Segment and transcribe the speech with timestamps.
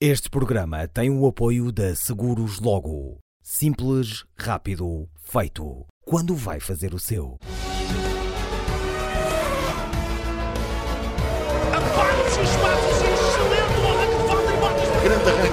[0.00, 3.18] Este programa tem o apoio da Seguros Logo.
[3.42, 5.84] Simples, rápido, feito.
[6.06, 7.36] Quando vai fazer o seu?
[12.30, 14.88] Excelente o arranque, falta e botas.
[15.02, 15.47] Grande arranque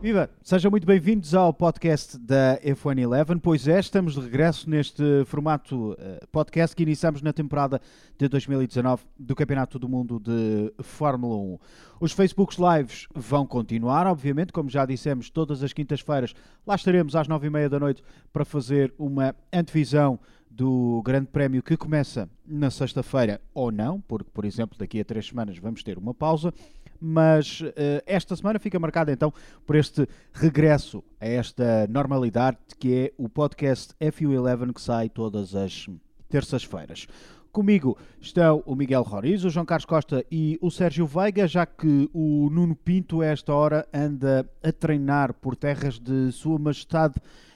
[0.00, 0.30] Viva!
[0.44, 3.36] Sejam muito bem-vindos ao podcast da F1 Eleven.
[3.36, 7.80] Pois é, estamos de regresso neste formato eh, podcast que iniciamos na temporada
[8.16, 11.58] de 2019 do Campeonato do Mundo de Fórmula 1.
[12.00, 16.32] Os Facebooks Lives vão continuar, obviamente, como já dissemos, todas as quintas-feiras
[16.64, 18.00] lá estaremos às nove e meia da noite
[18.32, 24.44] para fazer uma antevisão do Grande Prémio que começa na sexta-feira ou não, porque, por
[24.44, 26.52] exemplo, daqui a três semanas vamos ter uma pausa
[27.00, 27.74] mas uh,
[28.06, 29.32] esta semana fica marcada então
[29.66, 35.88] por este regresso a esta normalidade que é o podcast FU11 que sai todas as
[36.28, 37.06] terças-feiras.
[37.50, 42.08] Comigo estão o Miguel Roriz, o João Carlos Costa e o Sérgio Veiga, já que
[42.12, 47.14] o Nuno Pinto, a esta hora, anda a treinar por terras de Sua Majestade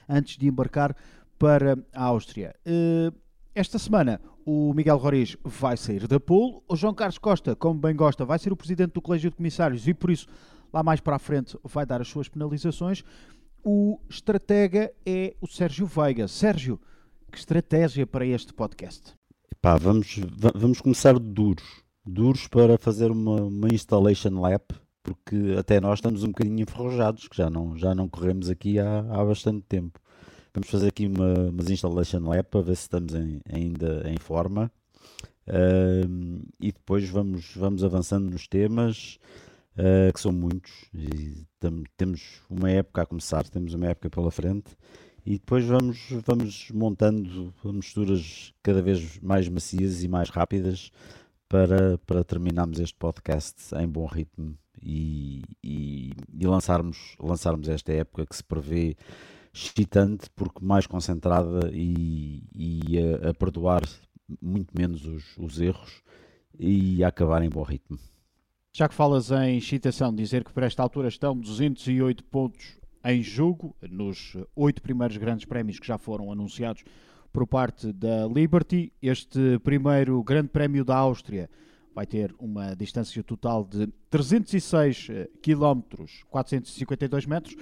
[0.09, 0.95] antes de embarcar
[1.37, 2.55] para a Áustria.
[2.65, 3.13] Uh,
[3.55, 7.95] esta semana o Miguel Roriz vai sair da pool, o João Carlos Costa, como bem
[7.95, 10.27] gosta, vai ser o presidente do Colégio de Comissários e por isso
[10.73, 13.03] lá mais para a frente vai dar as suas penalizações.
[13.63, 16.27] O estratega é o Sérgio Veiga.
[16.27, 16.79] Sérgio,
[17.31, 19.13] que estratégia para este podcast?
[19.79, 20.19] Vamos,
[20.55, 21.83] vamos começar duros.
[22.05, 27.37] Duros para fazer uma, uma installation lap, porque até nós estamos um bocadinho enferrujados, que
[27.37, 29.99] já não, já não corremos aqui há, há bastante tempo.
[30.53, 34.71] Vamos fazer aqui uma, umas installation lab para ver se estamos em, ainda em forma.
[36.61, 39.19] E depois vamos, vamos avançando nos temas,
[39.77, 40.71] uh, que são muitos.
[40.93, 44.77] E tam, temos uma época a começar, temos uma época pela frente.
[45.25, 50.91] E depois vamos, vamos montando misturas cada vez mais macias e mais rápidas
[51.47, 58.25] para, para terminarmos este podcast em bom ritmo e, e, e lançarmos, lançarmos esta época
[58.25, 58.97] que se prevê
[59.53, 63.83] excitante porque mais concentrada e, e a, a, perdoar
[64.41, 66.01] muito menos os, os, erros
[66.59, 67.99] e a acabar em bom ritmo.
[68.75, 73.75] Já que falas em excitação, dizer que por esta altura estão 208 pontos em jogo
[73.87, 76.83] nos oito primeiros grandes prémios que já foram anunciados
[77.31, 78.91] por parte da Liberty.
[79.01, 81.49] Este primeiro grande prémio da Áustria
[81.93, 85.07] vai ter uma distância total de 306
[85.43, 85.81] km,
[86.29, 87.55] 452 metros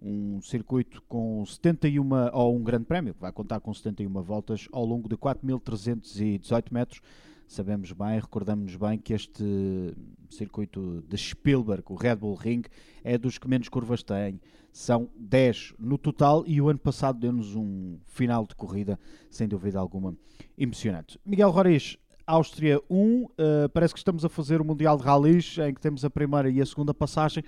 [0.00, 4.84] um circuito com 71, ou um grande prémio, que vai contar com 71 voltas ao
[4.84, 7.00] longo de 4.318 metros.
[7.46, 9.44] Sabemos bem, recordamos-nos bem que este
[10.30, 12.62] circuito de Spielberg, o Red Bull Ring,
[13.02, 14.40] é dos que menos curvas tem.
[14.72, 18.98] São 10 no total e o ano passado deu-nos um final de corrida,
[19.30, 20.16] sem dúvida alguma,
[20.58, 21.18] emocionante.
[21.24, 21.96] Miguel Roriz,
[22.26, 25.80] Áustria 1, uh, eh, parece que estamos a fazer o Mundial de Rallys, em que
[25.80, 27.44] temos a primeira e a segunda passagem.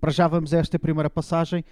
[0.00, 1.64] Para já vamos a esta primeira passagem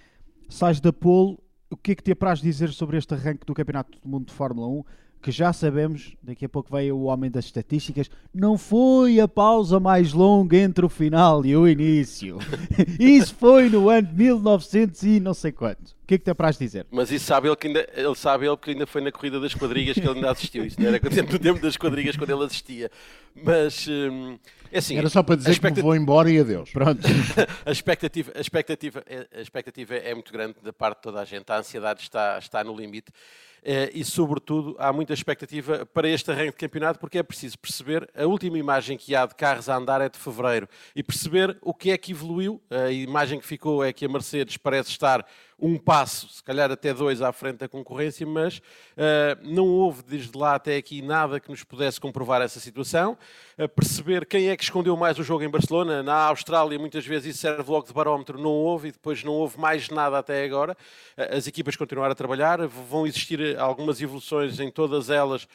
[0.49, 1.37] sais da pole,
[1.69, 4.33] o que é que te apraz dizer sobre este arranque do Campeonato do Mundo de
[4.33, 4.83] Fórmula 1?
[5.21, 9.79] Que já sabemos, daqui a pouco veio o homem das estatísticas, não foi a pausa
[9.79, 12.37] mais longa entre o final e o início.
[12.99, 15.95] isso foi no ano de 1900 e não sei quanto.
[16.03, 16.85] O que é que te apraz dizer?
[16.91, 19.53] Mas isso sabe ele que ainda, ele sabe ele que ainda foi na corrida das
[19.53, 20.65] quadrigas que ele ainda assistiu.
[20.65, 22.91] Isso não era no tempo das quadrigas quando ele assistia.
[23.33, 24.37] Mas hum,
[24.69, 25.75] é assim, Era só para dizer expectat...
[25.75, 26.71] que vou embora e adeus.
[26.71, 26.99] Pronto.
[27.65, 29.03] a, expectativa, a, expectativa,
[29.33, 31.49] a expectativa é muito grande da parte de toda a gente.
[31.49, 33.11] A ansiedade está, está no limite.
[33.65, 38.09] Eh, e, sobretudo, há muita expectativa para este arranque de campeonato, porque é preciso perceber
[38.13, 41.73] a última imagem que há de carros a andar é de fevereiro e perceber o
[41.73, 42.61] que é que evoluiu.
[42.69, 45.25] A imagem que ficou é que a Mercedes parece estar
[45.59, 48.61] um passo, se calhar até dois à frente da concorrência, mas uh,
[49.43, 53.17] não houve desde lá até aqui nada que nos pudesse comprovar essa situação.
[53.57, 57.35] Uh, perceber quem é que escondeu mais o jogo em Barcelona, na Austrália, muitas vezes
[57.35, 60.75] isso serve logo de barómetro, não houve e depois não houve mais nada até agora.
[61.17, 65.47] Uh, as equipas continuaram a trabalhar, vão existir algumas evoluções em todas elas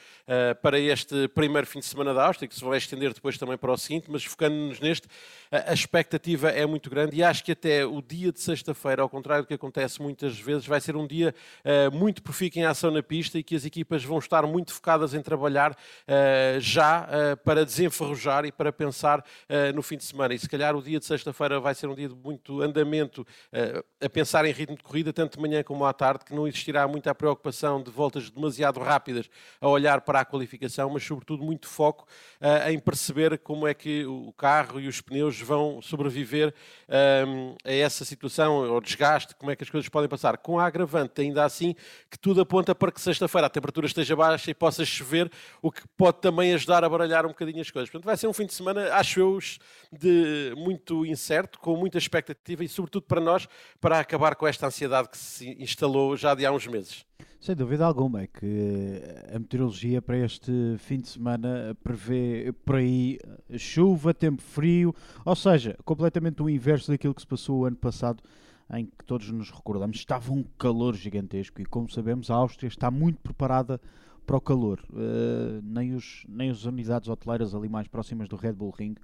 [0.61, 3.73] para este primeiro fim de semana da Áustria, que se vai estender depois também para
[3.73, 5.09] o seguinte, mas focando-nos neste,
[5.51, 9.44] a expectativa é muito grande e acho que até o dia de sexta-feira, ao contrário
[9.44, 13.02] do que acontece muitas vezes, vai ser um dia uh, muito profícuo em ação na
[13.02, 17.64] pista e que as equipas vão estar muito focadas em trabalhar uh, já uh, para
[17.64, 19.25] desenferrujar e para pensar
[19.75, 20.35] no fim de semana.
[20.35, 23.26] E se calhar o dia de sexta-feira vai ser um dia de muito andamento
[24.00, 26.87] a pensar em ritmo de corrida, tanto de manhã como à tarde, que não existirá
[26.88, 29.29] muita preocupação de voltas demasiado rápidas
[29.61, 32.06] a olhar para a qualificação, mas sobretudo muito foco
[32.67, 36.55] em perceber como é que o carro e os pneus vão sobreviver
[37.26, 40.59] um, a essa situação, ao desgaste, como é que as coisas coisas podem passar, com
[40.59, 41.75] a agravante ainda assim
[42.11, 45.31] que tudo aponta para que sexta-feira a temperatura esteja baixa e possa chover,
[45.63, 47.89] o que pode também ajudar a baralhar um bocadinho as coisas.
[47.89, 49.39] Portanto, vai ser um fim de semana, acho eu,
[49.93, 53.49] de muito incerto, com muita expectativa e, sobretudo para nós,
[53.81, 57.05] para acabar com esta ansiedade que se instalou já de há uns meses.
[57.41, 59.01] Sem dúvida alguma, é que
[59.33, 63.17] a meteorologia para este fim de semana prevê por aí
[63.57, 64.93] chuva, tempo frio,
[65.25, 68.23] ou seja, completamente o inverso daquilo que se passou o ano passado,
[68.75, 72.91] em que todos nos recordamos, estava um calor gigantesco e, como sabemos, a Áustria está
[72.91, 73.81] muito preparada
[74.26, 74.85] para o calor.
[74.91, 78.94] Uh, nem, os, nem as unidades hoteleiras ali mais próximas do Red Bull Ring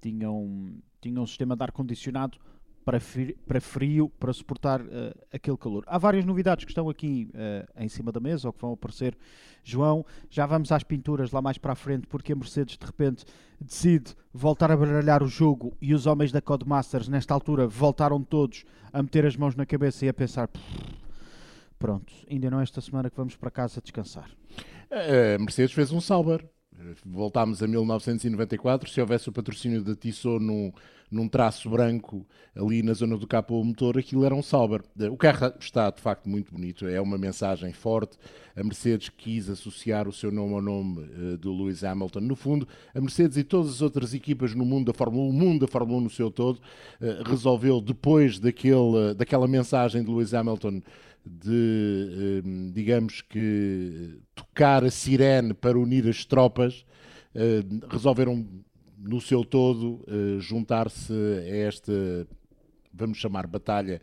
[0.00, 2.38] tinham, tinham um sistema de ar-condicionado
[2.84, 4.86] para frio, para suportar uh,
[5.32, 5.84] aquele calor.
[5.86, 9.16] Há várias novidades que estão aqui uh, em cima da mesa ou que vão aparecer.
[9.62, 13.24] João, já vamos às pinturas lá mais para a frente, porque a Mercedes de repente
[13.60, 18.64] decide voltar a baralhar o jogo e os homens da Codemasters, nesta altura, voltaram todos
[18.92, 20.50] a meter as mãos na cabeça e a pensar:
[21.78, 24.30] pronto, ainda não é esta semana que vamos para casa descansar.
[24.90, 26.44] A Mercedes fez um Sauber.
[27.04, 28.90] Voltámos a 1994.
[28.90, 30.72] Se houvesse o patrocínio da Tissot num,
[31.10, 32.26] num traço branco
[32.56, 34.82] ali na zona do capô motor, aquilo era um Sauber.
[35.10, 38.16] O carro está de facto muito bonito, é uma mensagem forte.
[38.54, 42.20] A Mercedes quis associar o seu nome ao nome uh, do Lewis Hamilton.
[42.20, 45.32] No fundo, a Mercedes e todas as outras equipas no mundo da Fórmula 1, o
[45.32, 50.34] mundo da Fórmula 1 no seu todo, uh, resolveu, depois daquele, daquela mensagem de Lewis
[50.34, 50.82] Hamilton
[51.24, 52.42] de,
[52.72, 56.84] digamos que, tocar a sirene para unir as tropas,
[57.90, 58.46] resolveram
[58.98, 61.92] no seu todo, uh, juntar-se a esta,
[62.92, 64.00] vamos chamar, batalha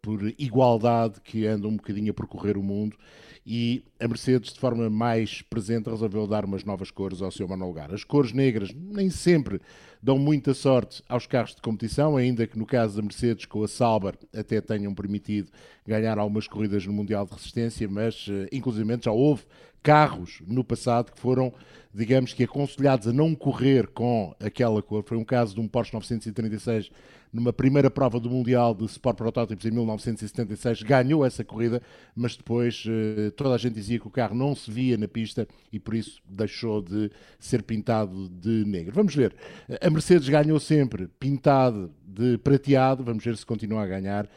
[0.00, 2.96] por igualdade que anda um bocadinho a percorrer o mundo
[3.44, 7.92] e a Mercedes, de forma mais presente, resolveu dar umas novas cores ao seu lugar.
[7.92, 9.60] As cores negras nem sempre
[10.02, 13.68] dão muita sorte aos carros de competição, ainda que no caso da Mercedes, com a
[13.68, 15.50] Sauber, até tenham permitido
[15.86, 19.44] ganhar algumas corridas no Mundial de Resistência, mas, uh, inclusive, já houve
[19.82, 21.52] carros no passado que foram,
[21.92, 25.02] digamos que, aconselhados a não correr com aquela cor.
[25.04, 26.90] Foi um caso de um Porsche 936
[27.32, 31.82] numa primeira prova do Mundial de Sport Protótipos em 1976, ganhou essa corrida,
[32.14, 35.46] mas depois eh, toda a gente dizia que o carro não se via na pista
[35.72, 38.94] e por isso deixou de ser pintado de negro.
[38.94, 39.34] Vamos ver.
[39.80, 44.28] A Mercedes ganhou sempre pintado de prateado, vamos ver se continua a ganhar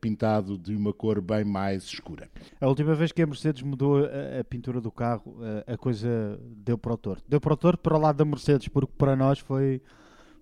[0.00, 2.28] pintado de uma cor bem mais escura.
[2.60, 6.38] A última vez que a Mercedes mudou a, a pintura do carro, a, a, coisa
[6.56, 7.24] deu para o torto.
[7.28, 9.80] Deu para o torto para o lado da Mercedes, porque para nós foi,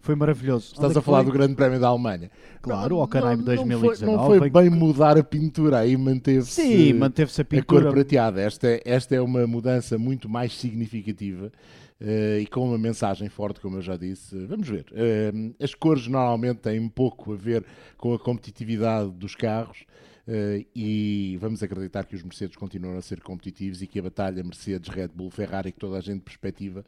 [0.01, 0.73] foi maravilhoso.
[0.73, 1.27] Estás Onde a falar foi?
[1.27, 2.31] do Grande Prémio da Alemanha.
[2.61, 4.05] Claro, o Hockenheim 2019.
[4.05, 7.81] Não foi, não foi bem mudar a pintura, aí manteve-se Sim, manteve-se a pintura.
[7.81, 8.41] A cor prateada.
[8.41, 11.53] Esta, é, esta é uma mudança muito mais significativa.
[12.01, 14.37] Uh, e com uma mensagem forte, como eu já disse.
[14.47, 14.87] Vamos ver.
[14.91, 17.65] Uh, as cores normalmente têm um pouco a ver
[17.97, 19.85] com a competitividade dos carros.
[20.27, 24.43] Uh, e vamos acreditar que os Mercedes continuam a ser competitivos e que a batalha
[24.43, 26.85] Mercedes-Red Bull-Ferrari, que toda a gente perspectiva,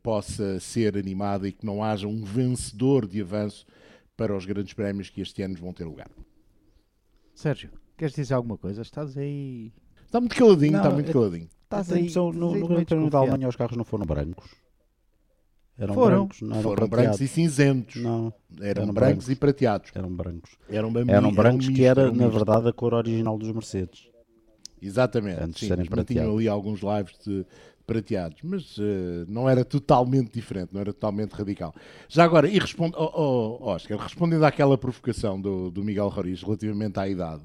[0.00, 3.66] possa ser animada e que não haja um vencedor de avanço
[4.16, 6.08] para os grandes prémios que este ano vão ter lugar.
[7.34, 8.82] Sérgio, queres dizer alguma coisa?
[8.82, 9.72] Estás aí.
[10.04, 11.48] Está muito caladinho, não, está muito caladinho.
[11.66, 14.46] Estás aí, no, no Grande Prémio da Alemanha os carros não foram brancos.
[15.76, 16.18] Eram foram.
[16.18, 18.02] brancos, não eram Foram brancos e cinzentos.
[18.02, 18.32] Não.
[18.60, 19.90] Eram, eram brancos, brancos, e prateados.
[19.92, 20.50] Eram brancos.
[20.70, 24.08] Eram, eram brancos que era, na verdade, a cor original dos Mercedes.
[24.80, 25.42] Exatamente.
[25.42, 26.32] Antes de serem prateados.
[26.32, 27.44] ali alguns lives de
[27.84, 31.74] prateados, mas uh, não era totalmente diferente, não era totalmente radical.
[32.08, 36.98] Já agora, e responde, oh, oh, Oscar, respondendo àquela provocação do, do Miguel Roriz relativamente
[36.98, 37.44] à idade,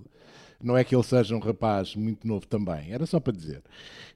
[0.63, 3.61] não é que ele seja um rapaz muito novo também, era só para dizer.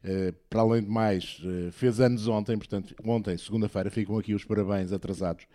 [0.03, 4.43] Uh, para além de mais, uh, fez anos ontem, portanto, ontem, segunda-feira, ficam aqui os
[4.43, 5.45] parabéns atrasados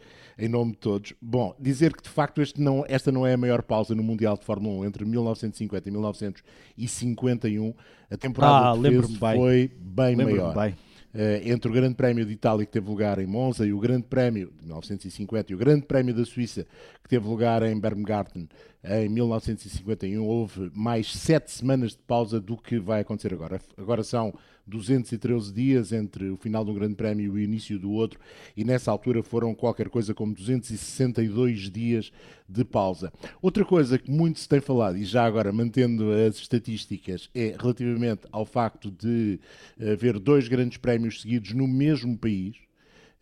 [0.41, 1.15] em nome de todos.
[1.21, 4.45] Bom, dizer que de facto não, esta não é a maior pausa no Mundial de
[4.45, 7.75] Fórmula 1 entre 1950 e 1951.
[8.11, 9.37] A temporada ah, de bem.
[9.37, 10.55] foi bem maior.
[10.55, 10.77] Bem.
[11.13, 14.05] Uh, entre o Grande Prémio de Itália, que teve lugar em Monza, e o Grande
[14.05, 16.65] Prémio de 1950, e o Grande Prémio da Suíça,
[17.03, 18.49] que teve lugar em Bermgarten
[18.85, 23.61] em 1951, houve mais sete semanas de pausa do que vai acontecer agora.
[23.77, 24.33] Agora são
[24.71, 28.19] 213 dias entre o final de um grande prémio e o início do outro,
[28.57, 32.13] e nessa altura foram qualquer coisa como 262 dias
[32.49, 33.13] de pausa.
[33.43, 38.23] Outra coisa que muito se tem falado, e já agora mantendo as estatísticas, é relativamente
[38.33, 39.39] ao facto de
[39.79, 42.57] haver dois grandes prémios seguidos no mesmo país.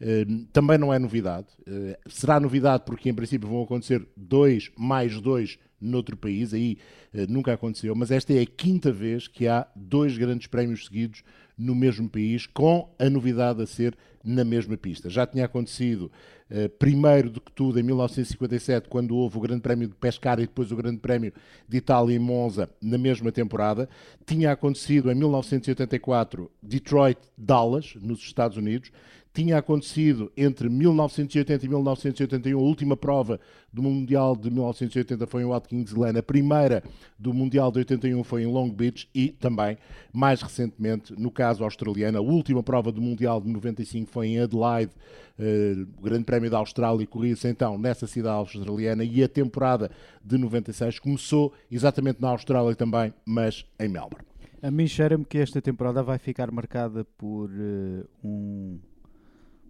[0.01, 1.49] Uh, também não é novidade.
[1.63, 6.79] Uh, será novidade porque, em princípio, vão acontecer dois mais dois noutro país, aí
[7.15, 11.23] uh, nunca aconteceu, mas esta é a quinta vez que há dois grandes prémios seguidos
[11.57, 15.11] no mesmo país, com a novidade a ser na mesma pista.
[15.11, 16.11] Já tinha acontecido,
[16.51, 20.47] uh, primeiro do que tudo, em 1957, quando houve o Grande Prémio de Pescara e
[20.47, 21.33] depois o Grande Prémio
[21.69, 23.89] de Itália em Monza, na mesma temporada.
[24.27, 28.91] Tinha acontecido em 1984, Detroit-Dallas, nos Estados Unidos
[29.33, 33.39] tinha acontecido entre 1980 e 1981, a última prova
[33.73, 36.83] do Mundial de 1980 foi em Watkins Glen, a primeira
[37.19, 39.77] do Mundial de 81 foi em Long Beach e também,
[40.13, 44.93] mais recentemente, no caso australiano, a última prova do Mundial de 95 foi em Adelaide,
[45.39, 49.91] uh, o Grande Prémio da Austrália corria-se então nessa cidade australiana e a temporada
[50.25, 54.27] de 96 começou exatamente na Austrália também, mas em Melbourne.
[54.61, 58.81] A mim cheira-me que esta temporada vai ficar marcada por uh, um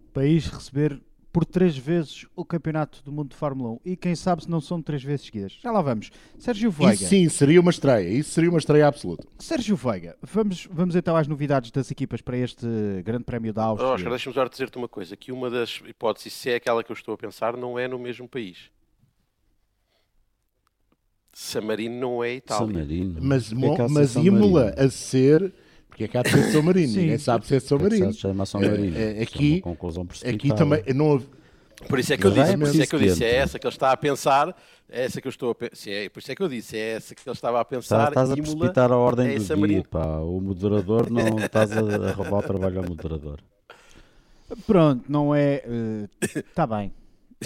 [0.09, 1.01] país receber
[1.31, 4.59] por três vezes o Campeonato do Mundo de Fórmula 1 e quem sabe se não
[4.59, 5.57] são três vezes seguidas.
[5.61, 6.09] Já lá vamos.
[6.37, 6.93] Sérgio Veiga.
[6.95, 8.09] Isso sim, seria uma estreia.
[8.09, 9.27] Isso seria uma estreia absoluta.
[9.37, 12.65] Sérgio Veiga, vamos, vamos então às novidades das equipas para este
[13.03, 13.91] Grande Prémio da Áustria.
[13.91, 16.95] Oscar, deixa-me só dizer-te uma coisa, que uma das hipóteses, se é aquela que eu
[16.95, 18.71] estou a pensar, não é no mesmo país.
[21.31, 22.67] San Marino não é Itália.
[22.67, 23.19] San Marino.
[23.21, 25.53] Mas, É mas Imola a ser...
[25.99, 26.99] Porque é que há de ser São Marino, Sim.
[27.01, 28.13] ninguém sabe se é São É que Marino.
[28.13, 28.97] se chama São É, Marino.
[28.97, 31.27] é, Isso aqui- uma conclusão Aqui também não houve-
[31.89, 33.59] Por isso é que eu disse, é por isso é que eu disse, é essa
[33.59, 34.55] que ele está a pensar,
[34.89, 36.91] é essa que eu estou a pensar, é, por isso é que eu disse, é
[36.91, 38.07] essa que ele estava a Tá- pensar.
[38.07, 40.05] Estás a Imola precipitar a ordem é do dia, pá.
[40.19, 41.81] O moderador não estás a, a
[42.15, 43.39] roubar o trabalho ao moderador.
[44.65, 45.63] Pronto, não é.
[46.33, 46.93] Está bem.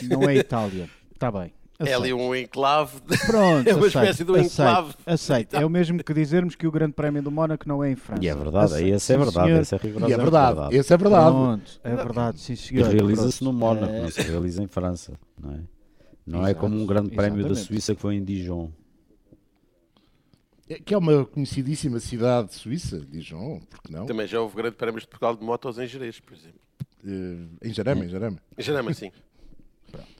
[0.04, 0.88] Não é Itália.
[1.12, 1.52] Está bem.
[1.88, 3.00] É ali um enclave.
[3.02, 4.94] de- Pronto, é uma aceito, espécie de um aceito, enclave.
[5.06, 5.56] Aceito.
[5.56, 8.24] É o mesmo que dizermos que o Grande Prémio do Mónaco não é em França.
[8.24, 8.96] E é verdade, Aceito.
[8.96, 9.48] esse é verdade.
[9.48, 9.62] senhor.
[9.62, 11.32] Esse é E é rigorosamente verdade, esse é verdade.
[11.36, 12.88] Pronto, é verdade, sim E senhor.
[12.90, 15.14] realiza-se no Mónaco, Eh, não se realiza em França.
[15.40, 15.60] Não é,
[16.26, 17.68] não é como um grande prémio da exatamente.
[17.68, 18.72] Suíça que foi em Dijon.
[20.70, 24.06] É- Que é uma conhecidíssima cidade suíça, Dijon, porque não?
[24.06, 26.60] Também já houve grande prémios de Portugal de motos em Jerez, por exemplo.
[27.06, 28.38] Eh, em Jarama, em Jarama.
[28.58, 29.12] Em Jarama, sim.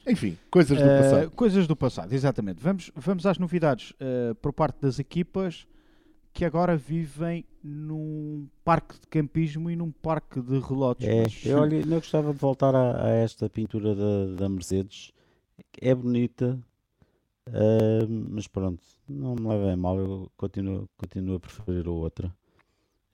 [0.06, 1.30] Enfim, coisas do Eh, passado.
[1.32, 2.62] coisas do passado, exatamente.
[2.62, 5.66] Vamos, vamos às novidades eh, por parte das equipas
[6.32, 11.06] que agora vivem num parque de campismo e num parque de relotes.
[11.06, 15.12] É, Mas- eu, olha, eu gostava de voltar a, a esta pintura da, da Mercedes.
[15.80, 16.58] É bonita,
[17.48, 22.34] ah, mas pronto, não me levem a mal, eu continuo, continuo a preferir a outra.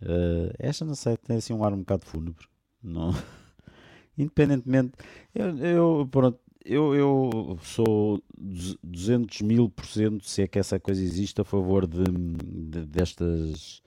[0.02, 2.47] Ah, esta, não sei, tem assim um ar um bocado fúnebre.
[2.83, 3.11] Não.
[4.17, 4.93] Independentemente,
[5.35, 10.79] eu, eu, pronto, eu, eu sou duze- 200 mil por cento, se é que essa
[10.79, 13.83] coisa existe, a favor de, de- destas,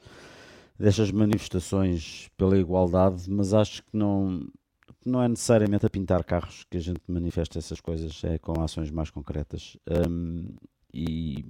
[0.78, 4.46] destas manifestações pela igualdade, mas acho que não,
[5.06, 8.90] não é necessariamente a pintar carros que a gente manifesta essas coisas, é com ações
[8.92, 9.78] mais concretas.
[10.10, 10.48] Hum,
[10.94, 11.46] e,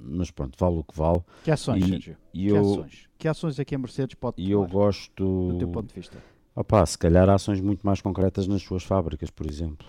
[0.00, 1.20] mas pronto, vale o que vale.
[1.44, 2.16] Que ações, E- Sérgio?
[2.32, 3.08] E Que eu, ações?
[3.18, 5.48] Que ações é que a Mercedes pode e eu gosto.
[5.52, 6.18] do teu ponto de vista?
[6.54, 9.86] Opá, se calhar ações muito mais concretas nas suas fábricas, por exemplo.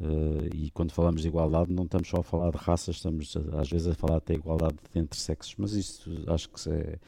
[0.00, 3.60] Eh, e quando falamos de igualdade, não estamos só a falar de raças, estamos a-
[3.60, 6.98] às vezes a falar até igualdade entre sexos, mas isso acho que é,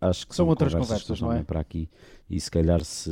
[0.00, 1.42] acho que São são, outras conversas conversas, não é?
[1.42, 1.88] para aqui.
[2.30, 3.10] E se calhar se,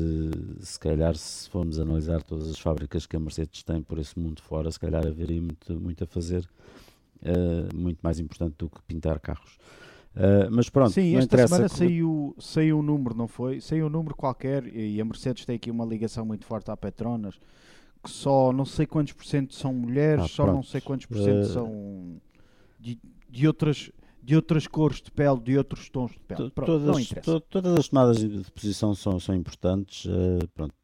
[0.61, 4.41] se calhar se formos analisar todas as fábricas que a Mercedes tem por esse mundo
[4.43, 6.49] fora, se calhar haveria muito, muito a fazer,
[7.23, 9.59] eh, muito mais importante do que pintar carros.
[10.17, 13.61] Eh, mas pronto, Sim, esta semana que- saiu, saiu um número, não foi?
[13.61, 17.35] Saiu um número qualquer e a Mercedes tem aqui uma ligação muito forte à Petronas
[18.05, 20.69] que só não sei quantos por cento são mulheres, Ah, só não pronto.
[20.69, 22.21] sei quantos por cento Eh, são
[22.79, 23.91] de, de outras
[24.23, 26.45] de outras cores de pele, de outros tons de pele.
[26.45, 30.07] To- Pronto, não todas, to- todas as tomadas de posição são, são importantes.
[30.09, 30.75] eh, pronto.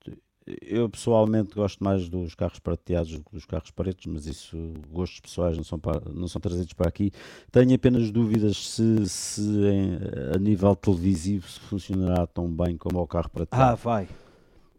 [0.60, 4.56] Eu pessoalmente gosto mais dos carros prateados do que dos carros pretos, mas isso,
[4.90, 7.12] gostos pessoais não são, pa- não são trazidos para aqui.
[7.52, 9.98] Tenho apenas dúvidas se, se em-
[10.34, 13.76] a nível televisivo se funcionará tão bem como o carro Ah, prateado.
[13.78, 14.08] vai.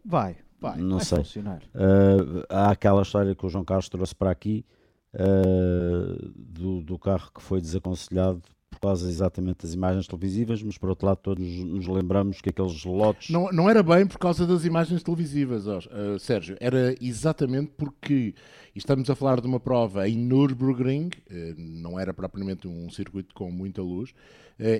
[0.04, 0.36] Vai,
[0.76, 1.18] Não sei.
[1.18, 4.64] Uh, há aquela história que o João Carlos trouxe para aqui
[5.14, 10.88] uh, do, do carro que foi desaconselhado por causa exatamente das imagens televisivas, mas por
[10.88, 14.64] outro lado todos nos lembramos que aqueles lotes Não, não era bem por causa das
[14.64, 16.56] imagens televisivas, ó, uh, Sérgio.
[16.58, 18.34] Era exatamente porque
[18.74, 21.10] estamos a falar de uma prova em Nürburgring,
[21.56, 24.14] não era propriamente um circuito com muita luz,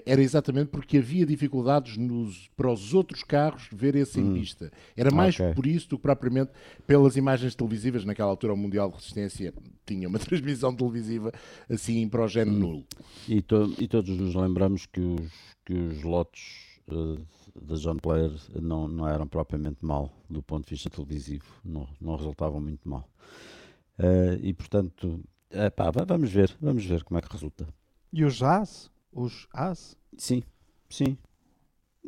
[0.05, 4.71] era exatamente porque havia dificuldades nos, para os outros carros verem-se em pista.
[4.97, 5.55] Era mais Ok.
[5.55, 6.53] por isso do que propriamente
[6.87, 8.05] pelas imagens televisivas.
[8.05, 9.53] Naquela altura, o Mundial de Resistência
[9.87, 11.33] tinha uma transmissão televisiva
[11.69, 12.85] assim para o género nulo.
[13.29, 15.33] e, to- e todos nos lembramos que os,
[15.65, 17.19] que os lotes uh,
[17.61, 22.17] da John Player não, não eram propriamente mal do ponto de vista televisivo, não, não
[22.17, 23.09] resultavam muito mal.
[23.99, 27.67] Uh, e portanto, epá, va- vamos ver, vamos ver como é que resulta.
[28.13, 28.91] E os As?
[29.13, 29.97] Os As?
[30.17, 30.43] Sim,
[30.89, 31.17] sim.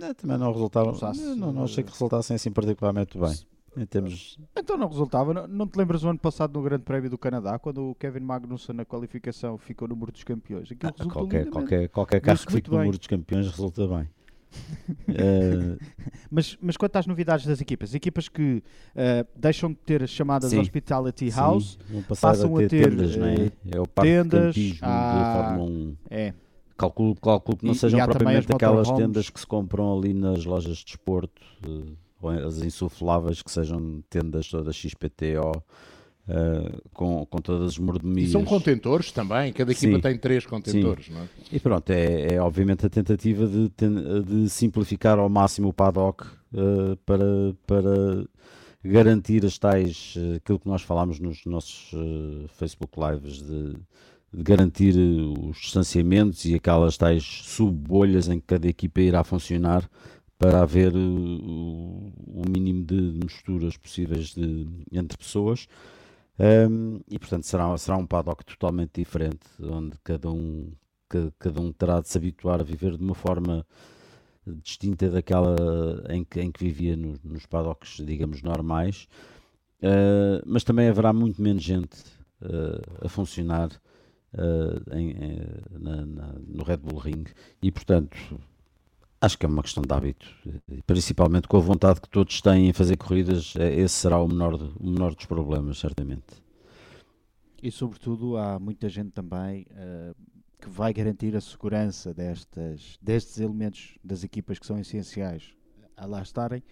[0.00, 0.90] Eh, também não resultaram.
[0.90, 3.34] Os aços, não, não achei que eh, resultassem assim particularmente bem.
[3.76, 4.38] Em termos...
[4.56, 5.34] Então não resultava.
[5.34, 8.20] Não, não te lembras o ano passado no Grande Prémio do Canadá, quando o Kevin
[8.20, 10.68] Magnussen na qualificação ficou no muro dos campeões?
[10.82, 12.86] Ah, qualquer, qualquer, qualquer carro Viu-se que fique no bem.
[12.86, 14.08] muro dos campeões resulta bem.
[15.08, 15.76] Eh,
[16.30, 18.62] Mas, mas quanto às novidades das equipas, equipas que
[18.94, 20.60] eh, deixam de ter as chamadas Sim.
[20.60, 21.76] Hospitality House,
[22.20, 23.34] passam a ter, a ter, tendas, não é?
[23.46, 25.96] eh, É o parque tendas, de campismo há- da Fórmula 1.
[26.10, 26.34] é,
[26.84, 30.12] Calculo, calculo que não E- sejam e propriamente as aquelas tendas que se compram ali
[30.12, 35.62] nas lojas de desporto, eh, ou as insufláveis, que sejam tendas todas XPTO,
[36.28, 38.30] eh, com, com todas as E mordomias.
[38.30, 40.00] são contentores também, cada equipa Sim.
[40.00, 41.28] tem três contentores, não é?
[41.52, 43.70] E pronto, é, é obviamente a tentativa de,
[44.26, 46.24] de simplificar ao máximo o paddock
[46.54, 48.24] eh, para, para
[48.82, 53.74] garantir as tais, aquilo que nós falámos nos nossos eh, Facebook Lives, de,
[54.34, 59.88] de garantir eh, os distanciamentos e aquelas tais sub-bolhas em que cada equipa irá funcionar
[60.38, 65.66] para haver eh, o, mínimo de misturas possíveis de, entre pessoas.
[66.68, 70.72] Um, e portanto será, será um paddock totalmente diferente, onde cada um,
[71.08, 73.64] ca- cada um terá de se habituar a viver de uma forma
[74.46, 75.56] distinta daquela
[76.10, 79.08] em que, em que vivia no- nos paddocks, digamos, normais.
[79.82, 81.98] Uh, mas também haverá muito menos gente
[82.42, 83.70] uh, a funcionar
[84.34, 87.24] uh, em- em- na- na- no Red Bull Ring
[87.62, 88.16] e portanto
[89.20, 90.26] acho que é uma questão de hábito,
[90.68, 94.28] e principalmente com a vontade que todos têm em fazer corridas, eh, esse será o
[94.28, 96.42] menor, o menor dos problemas, certamente.
[97.62, 100.12] e sobretudo há muita gente também eh,
[100.60, 105.54] que vai garantir a segurança destas, destes elementos das equipas que são essenciais
[105.96, 106.62] a lá estarem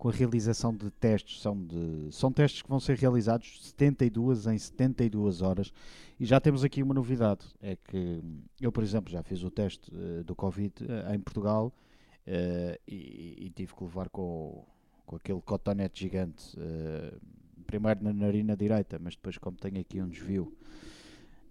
[0.00, 1.42] com a realização de testes.
[1.42, 5.70] São, de, são testes que vão ser realizados 72 em 72 horas.
[6.18, 8.22] E já temos aqui uma novidade: é que
[8.58, 11.70] eu, por exemplo, já fiz o teste eh, do Covid eh, em Portugal
[12.26, 14.64] eh, e, e tive que levar com,
[15.04, 16.56] com aquele cotonete gigante.
[17.66, 20.56] primeiro na narina direita, mas depois, como tenho aqui um desvio,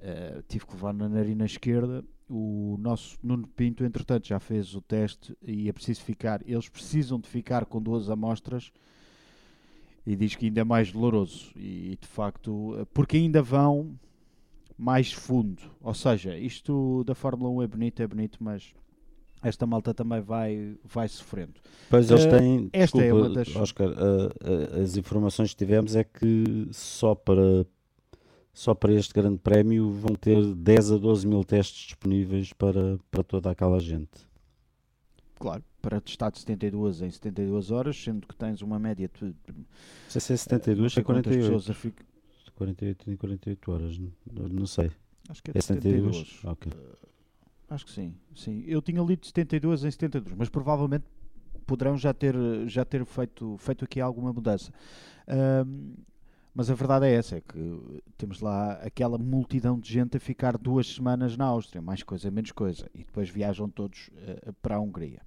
[0.01, 2.03] eh, tive que levar na narina esquerda.
[2.29, 6.41] O nosso Nuno Pinto, entretanto, já fez o teste e é preciso ficar.
[6.45, 8.71] Eles precisam de ficar com duas amostras
[10.05, 11.51] e diz que ainda é mais doloroso.
[11.55, 13.95] E de facto, eh, porque ainda vão
[14.77, 15.61] mais fundo.
[15.81, 18.73] Ou seja, isto da Fórmula 1 é bonito, é bonito, mas
[19.41, 21.53] esta malta também vai, vai sofrendo.
[21.89, 25.57] Pois eles Eh, têm, esta é desculpa, uma das- Oscar, eh, eh, as informações que
[25.57, 27.65] tivemos é que só para,
[28.53, 33.23] só para este grande prémio vão ter 10 a 12 mil testes disponíveis para, para
[33.23, 34.27] toda aquela gente.
[35.35, 39.33] Claro, para testar de 72 em 72 horas, sendo que tens uma média de.
[40.09, 41.45] Se é 72 não ou sei quantas 48.
[41.45, 42.05] pessoas a ficar.
[42.55, 44.11] 48 em 48 horas, não,
[44.49, 44.91] não sei.
[45.29, 46.17] Acho que é É de 72?
[46.17, 46.45] 72.
[46.45, 46.71] Ok.
[47.69, 48.63] Acho que sim, sim.
[48.67, 51.05] Eu tinha lido de 72 em 72, mas provavelmente
[51.65, 52.35] poderão já ter,
[52.67, 54.73] já ter feito, feito aqui alguma mudança.
[55.27, 55.93] Ahm,
[56.53, 60.57] mas a verdade é essa, é que temos lá aquela multidão de gente a ficar
[60.57, 64.79] duas semanas na Áustria, mais coisa, menos coisa, e depois viajam todos eh, para a
[64.79, 65.21] Hungria.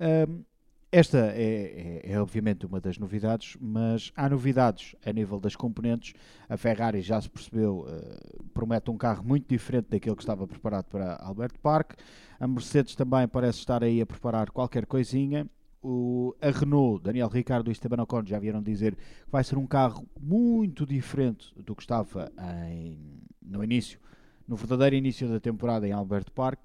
[0.00, 0.42] Ahm,
[0.90, 6.12] esta é, é- é obviamente uma das novidades, mas há novidades a nível das componentes.
[6.48, 8.18] A Ferrari já se percebeu, eh,
[8.52, 11.94] promete um carro muito diferente daquele que estava preparado para Albert Park.
[12.38, 15.46] A Mercedes também parece estar aí a preparar qualquer coisinha.
[15.82, 19.66] O, a Renault, Daniel Ricciardo e Esteban Ocon já vieram dizer que vai ser um
[19.66, 22.30] carro muito diferente do que estava
[22.70, 23.98] em- no início,
[24.46, 26.64] no verdadeiro início da temporada em Albert Park.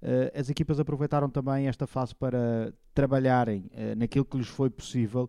[0.00, 5.28] Eh, as equipas aproveitaram também esta fase para trabalharem eh, naquilo que lhes foi possível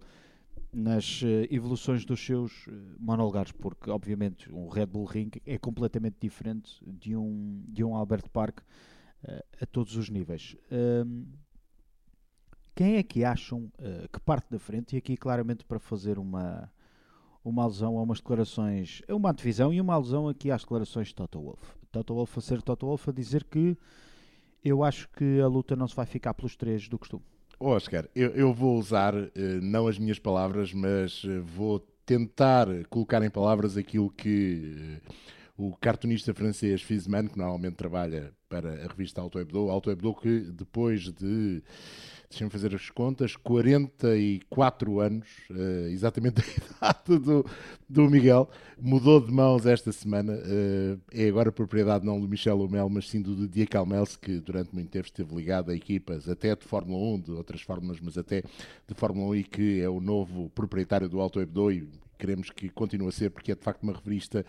[0.72, 2.68] nas eh, evoluções dos seus
[2.98, 8.30] monolugares, porque obviamente um Red Bull Ring é completamente diferente de um, de um Albert
[8.32, 8.60] Park
[9.62, 10.56] a todos os níveis.
[10.72, 11.24] Ahm,
[12.76, 16.70] quem é que acham eh, que parte da frente, e aqui claramente para fazer uma,
[17.44, 21.16] uma alusão a umas declarações, a uma antevisão e uma alusão aqui às declarações de
[21.16, 21.64] Toto Wolff.
[21.92, 23.78] Toto Wolff a ser Toto Wolff a dizer que
[24.64, 27.24] eu acho que a luta não se vai ficar pelos três do costume.
[27.58, 32.68] Ó, Oscar, eu, eu vou usar eh, não as minhas palavras, mas eh, vou tentar
[32.90, 35.00] colocar em palavras aquilo que
[35.58, 40.40] o cartunista francês Fizman, que normalmente trabalha para a revista Auto Hebdo, Auto Hebdo que
[40.52, 41.64] depois de,
[42.30, 46.42] deixa-me fazer as contas, 44 anos, eh, exatamente
[46.82, 47.46] a idade do,
[47.88, 52.90] do Miguel, mudou de mãos esta semana, eh, é agora propriedade não do Michel Humel,
[52.90, 56.66] mas sim do Didier Calmels, que durante muito tempo esteve ligado a equipas, até de
[56.66, 60.50] Fórmula 1, de outras fórmulas, mas até de Fórmula 1 e que é o novo
[60.50, 63.94] proprietário do Auto Hebdo e, queremos que continue a ser, porque é de facto uma
[63.94, 64.46] revista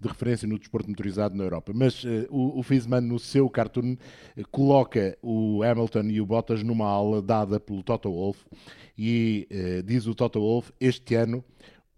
[0.00, 1.72] de referência no desporto motorizado na Europa.
[1.74, 3.96] Mas uh, o, o Fiesman, no seu cartoon,
[4.36, 8.44] uh, coloca o Hamilton e o Bottas numa aula dada pelo Toto Wolff
[8.96, 11.44] e uh, diz o Toto Wolff: este ano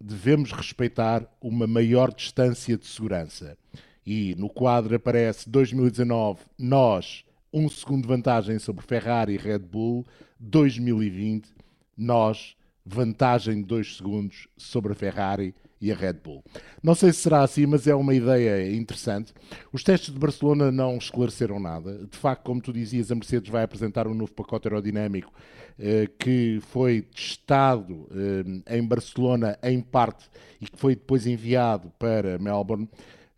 [0.01, 3.57] devemos respeitar uma maior distância de segurança.
[4.05, 10.07] E no quadro aparece 2019, nós, um segundo de vantagem sobre Ferrari e Red Bull,
[10.39, 11.49] 2020,
[11.97, 12.57] nós,
[12.95, 16.45] vantagem de 2 segundos sobre a Ferrari e a Red Bull.
[16.83, 19.33] Não sei se será assim, mas é uma ideia interessante.
[19.73, 22.07] Os testes de Barcelona não esclareceram nada.
[22.11, 25.33] De facto, como tu dizias, a Mercedes vai apresentar um novo pacote aerodinâmico
[25.79, 30.29] eh, que foi testado eh, em Barcelona em parte
[30.61, 32.89] e que foi depois enviado para Melbourne.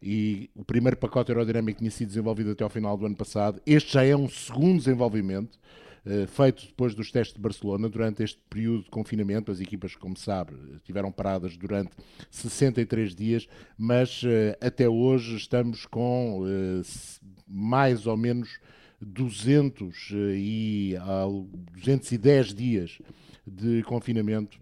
[0.02, 3.62] E o primeiro pacote aerodinâmico tinha sido desenvolvido até ao final do ano passado.
[3.64, 5.56] Este já é um segundo desenvolvimento.
[6.04, 9.52] Uh, feito depois dos testes de Barcelona, durante este período de confinamento.
[9.52, 11.92] As equipas, como sabe, estiveram paradas durante
[12.30, 13.46] 63 dias,
[13.78, 16.82] mas uh, até hoje estamos com uh,
[17.46, 18.58] mais ou menos
[19.00, 20.96] 200 e,
[21.72, 22.98] 210 dias
[23.46, 24.60] de confinamento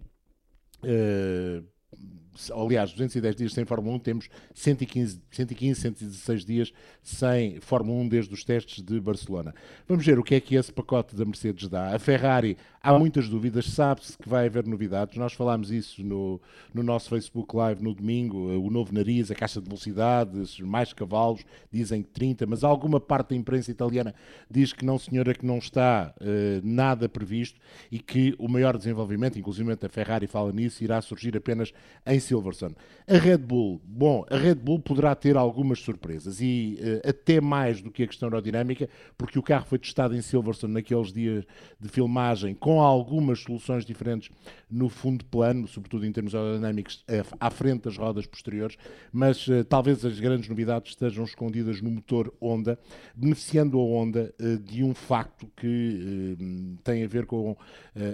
[2.53, 6.72] aliás, 210 dias sem Fórmula 1, temos 115, 115, 116 dias
[7.03, 9.55] sem Fórmula 1 desde os testes de Barcelona.
[9.88, 11.94] Vamos ver o que é que esse pacote da Mercedes dá.
[11.94, 15.16] A Ferrari, há muitas dúvidas, sabe-se que vai haver novidades.
[15.16, 16.40] Nós falámos isso no,
[16.72, 20.31] no nosso Facebook Live no domingo, o novo nariz, a caixa de velocidade,
[20.62, 24.14] mais cavalos, dizem que 30, mas alguma parte da imprensa italiana
[24.50, 27.59] diz que não, senhora, que não está uh, nada previsto
[27.90, 31.72] e que o maior desenvolvimento, inclusive a Ferrari fala nisso, irá surgir apenas
[32.07, 32.77] em Silverstone.
[33.09, 37.83] A Red Bull, bom, a Red Bull poderá ter algumas surpresas e uh, até mais
[37.83, 38.88] do que a questão aerodinâmica,
[39.19, 41.45] porque o carro foi testado em Silverstone naqueles dias
[41.81, 44.31] de filmagem com algumas soluções diferentes
[44.71, 48.77] no fundo plano, sobretudo em termos aerodinâmicos, uh, à frente das rodas posteriores,
[49.12, 52.79] mas uh, talvez as grandes novidades estejam escondidas no motor Honda,
[53.16, 54.33] beneficiando a Honda
[54.64, 56.37] de um facto que
[56.85, 57.57] tem a ver com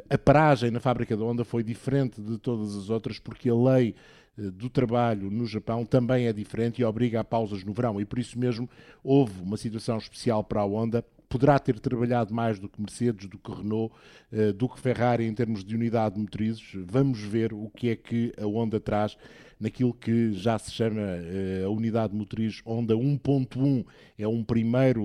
[0.08, 3.86] a paragem na fábrica da Honda foi diferente de todas as outras, porque a lei
[3.86, 3.92] eh,
[4.36, 8.00] do trabalho no Japão também é diferente e obriga a pausas no verão.
[8.00, 8.68] E por isso mesmo
[9.02, 11.04] houve uma situação especial para a Honda.
[11.28, 13.92] Poderá ter trabalhado mais do que Mercedes, do que Renault,
[14.30, 16.62] eh, do que Ferrari em termos de unidade de motrizes.
[16.86, 19.16] Vamos ver o que é que a Honda traz
[19.58, 23.84] naquilo que já se chama eh, a unidade motriz Honda 1.1.
[24.18, 25.02] É um primeiro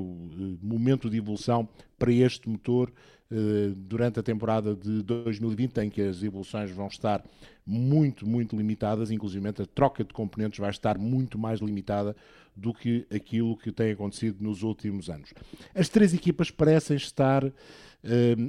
[0.62, 1.68] momento de evolução
[1.98, 2.92] para este motor
[3.78, 7.24] durante a temporada de 2020, em que as evoluções vão estar
[7.66, 12.16] muito, muito limitadas, inclusive a troca de componentes vai estar muito mais limitada
[12.56, 15.34] do que aquilo que tem acontecido nos últimos anos.
[15.74, 17.52] As três equipas parecem estar uh,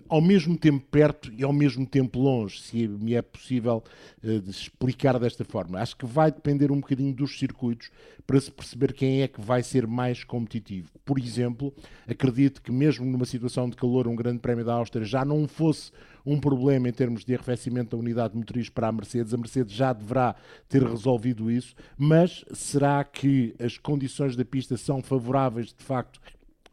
[0.09, 3.83] ao mesmo tempo perto e ao mesmo tempo longe, se me é possível
[4.23, 5.79] uh, de explicar desta forma.
[5.79, 7.91] Acho que vai depender um bocadinho dos circuitos
[8.27, 10.91] para se perceber quem é que vai ser mais competitivo.
[11.05, 11.73] Por exemplo,
[12.07, 15.93] acredito que mesmo numa situação de calor, um grande prémio da Áustria já não fosse
[16.25, 19.35] um problema em termos de arrefecimento da unidade motriz para a Mercedes.
[19.35, 20.35] A Mercedes já deverá
[20.69, 26.21] ter resolvido isso, mas será que as condições da pista são favoráveis de facto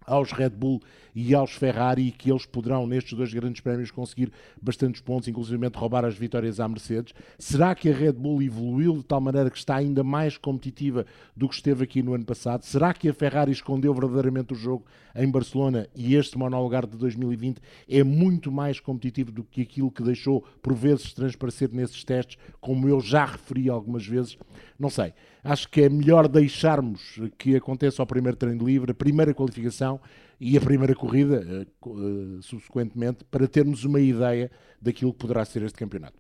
[0.06, 0.82] aos Red Bull
[1.22, 5.60] e aos Ferrari e que eles poderão nestes dois grandes prémios conseguir bastantes pontos, inclusive
[5.76, 7.14] roubar as vitórias à Mercedes.
[7.38, 11.06] Será que a Red Bull evoluiu de tal maneira que está ainda mais competitiva
[11.36, 12.64] do que esteve aqui no ano passado?
[12.64, 17.60] Será que a Ferrari escondeu verdadeiramente o jogo em Barcelona e este monolugar de 2020
[17.90, 22.88] é muito mais competitivo do que aquilo que deixou por vezes transparecer nesses testes, como
[22.88, 24.38] eu já referi algumas vezes?
[24.80, 25.14] Não sei.
[25.44, 30.00] Acho que é melhor deixarmos que aconteça o primeiro treino livre, a primeira qualificação
[30.40, 34.50] e a primeira corrida, eh, eh, subsequentemente, para termos uma ideia
[34.82, 36.18] daquilo que poderá ser este campeonato.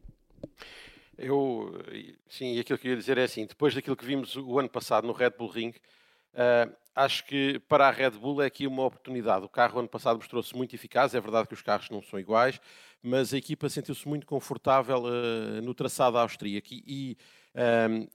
[1.17, 1.73] Eu,
[2.27, 4.69] sim, e aquilo que eu ia dizer é assim: depois daquilo que vimos o ano
[4.69, 8.85] passado no Red Bull Ring, uh, acho que para a Red Bull é aqui uma
[8.85, 9.45] oportunidade.
[9.45, 12.59] O carro ano passado mostrou-se muito eficaz, é verdade que os carros não são iguais,
[13.03, 17.17] mas a equipa sentiu-se muito confortável uh, no traçado austríaco e, e
[17.55, 18.07] um, é,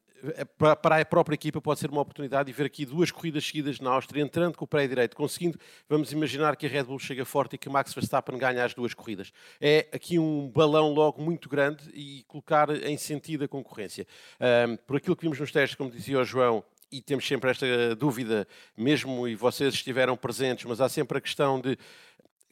[0.58, 3.90] para a própria equipa pode ser uma oportunidade de ver aqui duas corridas seguidas na
[3.90, 5.58] Áustria, entrando com o pé direito, conseguindo,
[5.88, 8.94] vamos imaginar que a Red Bull chega forte e que Max Verstappen ganha as duas
[8.94, 9.32] corridas.
[9.60, 14.06] É aqui um balão logo muito grande e colocar em sentido a concorrência.
[14.68, 17.96] Um, por aquilo que vimos nos testes, como dizia o João, e temos sempre esta
[17.96, 21.76] dúvida, mesmo e vocês estiveram presentes, mas há sempre a questão de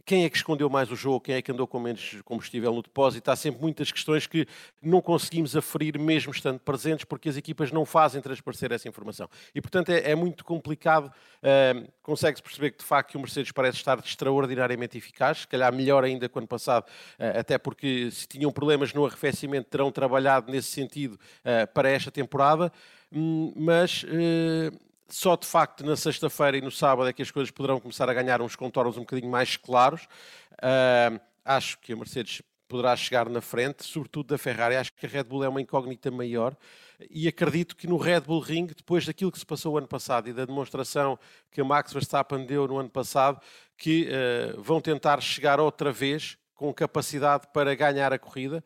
[0.04, 2.82] quem é que escondeu mais o jogo, quem é que andou com menos combustível no
[2.82, 3.30] depósito.
[3.30, 4.46] Há sempre muitas questões que
[4.82, 9.28] não conseguimos aferir mesmo estando presentes, porque as equipas não fazem transparecer essa informação.
[9.54, 11.12] E, portanto, é, é muito complicado.
[11.42, 15.72] Uh, Consegue-se perceber que, de facto, que o Mercedes parece estar extraordinariamente eficaz, se calhar
[15.72, 19.92] melhor ainda que o ano passado, uh, até porque se tinham problemas no arrefecimento, terão
[19.92, 22.72] trabalhado nesse sentido uh, para esta temporada.
[23.14, 24.04] Hum, mas
[25.12, 28.14] só de facto na sexta-feira e no sábado é que as coisas poderão começar a
[28.14, 30.04] ganhar uns contornos um bocadinho mais claros.
[30.54, 34.74] Uh, acho que a Mercedes poderá chegar na frente, sobretudo da Ferrari.
[34.74, 36.56] Acho que a Red Bull é uma incógnita maior
[37.10, 40.30] e acredito que no Red Bull Ring, depois daquilo que se passou o ano passado
[40.30, 41.18] e da demonstração
[41.50, 43.38] que a Max Verstappen deu no ano passado,
[43.76, 48.64] que uh, vão tentar chegar outra vez com capacidade para ganhar a corrida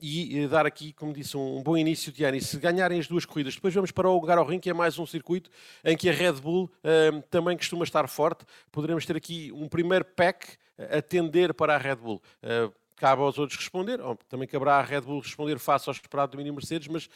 [0.00, 2.36] e eh, dar aqui, como disse, um, bom início de ano.
[2.36, 5.06] E se ganharem as duas corridas, depois vamos para o Ring, que é mais um
[5.06, 5.50] circuito
[5.84, 8.44] em que a Red Bull uh, também costuma estar forte.
[8.70, 12.22] Poderemos ter aqui um primeiro pack a tender para a Red Bull.
[12.42, 16.38] Uh, cabe aos outros responder, também caberá à Red Bull responder face ao esperado do
[16.38, 17.08] Mini Mercedes, mas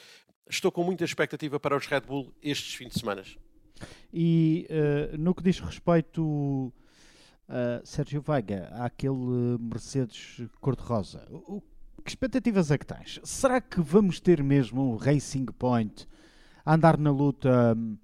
[0.48, 3.22] estou com muita expectativa para os Red Bull estes fins de semana.
[4.12, 6.72] E uh, no que diz respeito, uh,
[7.84, 11.62] Sérgio Veiga, àquele Mercedes cor-de-rosa, o
[12.00, 13.20] que expectativas é que tens?
[13.22, 16.06] Será que vamos ter mesmo um Racing Point
[16.64, 17.96] a andar na luta, hum,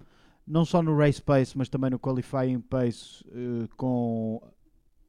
[0.45, 4.41] não só no Race Pace, mas também no Qualifying Pace, uh, com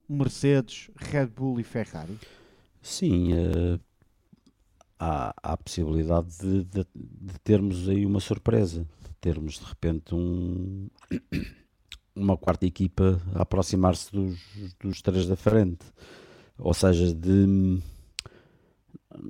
[0.08, 2.18] Mercedes, Red Bull e Ferrari?
[2.82, 3.80] Sim, uh,
[4.98, 10.14] há, há a possibilidade de, de, de, termos aí uma surpresa, de termos de repente
[10.14, 10.88] um,
[12.14, 14.38] uma quarta equipa a aproximar-se dos,
[14.80, 15.84] dos três da frente.
[16.58, 17.80] Ou seja, de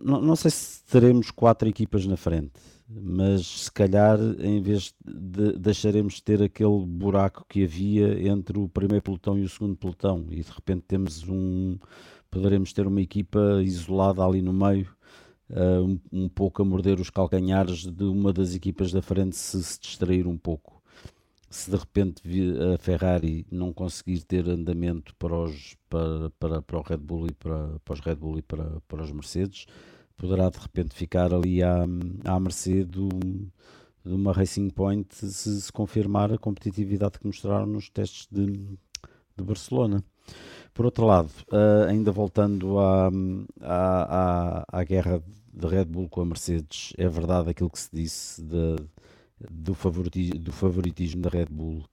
[0.02, 2.52] não, não sei se teremos quatro equipas na frente,
[2.88, 8.68] mas se calhar em vez de deixaremos de ter aquele buraco que havia entre o
[8.68, 11.78] primeiro pelotão e o segundo pelotão e de repente temos um
[12.30, 14.88] poderemos ter uma equipa isolada ali no meio
[15.50, 19.62] uh, um, um, pouco a morder os calcanhares de uma das equipas da frente se
[19.62, 20.77] se distrair um pouco
[21.50, 22.22] se de repente
[22.74, 27.32] a Ferrari não conseguir ter andamento para, os, para, para, para o Red Bull e
[27.32, 29.66] para, para os Red Bull e para, para os Mercedes,
[30.16, 31.84] poderá de repente ficar ali à,
[32.24, 37.88] à mercê do, de uma Racing Point se, se confirmar a competitividade que mostraram nos
[37.88, 40.04] testes de, de Barcelona.
[40.74, 43.10] Por outro lado, uh, ainda voltando à,
[43.60, 47.90] à, à, à guerra de Red Bull com a Mercedes, é verdade aquilo que se
[47.92, 48.76] disse de,
[49.50, 51.84] do favoritismo, do favoritismo da Red Bull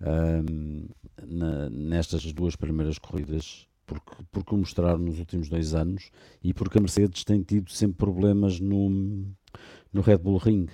[0.00, 0.88] um,
[1.26, 6.10] na, nestas duas primeiras corridas, porque, porque o mostraram nos últimos dois anos
[6.42, 8.88] e porque a Mercedes tem tido sempre problemas no,
[9.92, 10.66] no Red Bull Ring.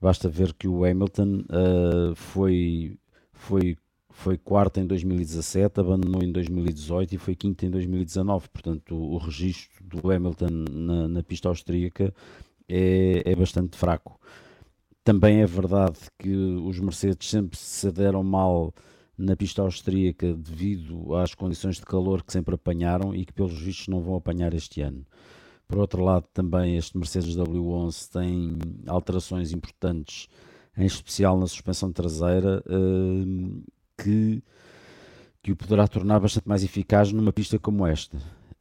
[0.00, 2.96] Basta ver que o Hamilton uh, foi,
[3.32, 3.76] foi,
[4.08, 8.48] foi quarto em 2017, abandonou em 2018 e foi quinto em 2019.
[8.48, 12.14] Portanto, o, o registro do Hamilton na, na pista austríaca
[12.66, 14.18] é, é bastante fraco.
[15.02, 18.74] Também é verdade que os Mercedes sempre se deram mal
[19.16, 23.88] na pista austríaca devido às condições de calor que sempre apanharam e que pelos vistos
[23.88, 25.04] não vão apanhar este ano.
[25.66, 30.26] Por outro lado, também este Mercedes W11 tem alterações importantes,
[30.76, 34.42] em especial na suspensão traseira, eh, que,
[35.42, 38.18] que o poderá tornar bastante mais eficaz numa pista como esta.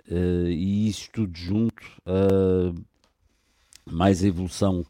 [0.09, 1.83] Eh, e isso tudo junto,
[3.85, 4.85] mais a evolução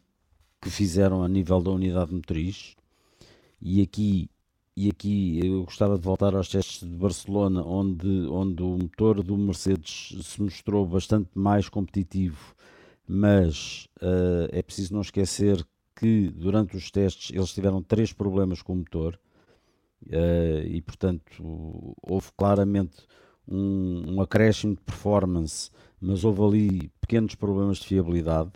[0.60, 2.76] que fizeram a nível da unidade motriz.
[3.60, 4.30] E aqui,
[4.76, 9.36] e aqui eu gostava de voltar aos testes de Barcelona, onde, onde o motor do
[9.36, 12.54] Mercedes se mostrou bastante mais competitivo,
[13.06, 15.64] mas uh, é preciso não esquecer
[15.96, 19.18] que durante os testes eles tiveram três problemas com o motor.
[20.06, 23.06] Uh, e portanto houve claramente
[23.46, 25.70] um, um acréscimo de performance,
[26.00, 28.52] mas houve ali pequenos problemas de fiabilidade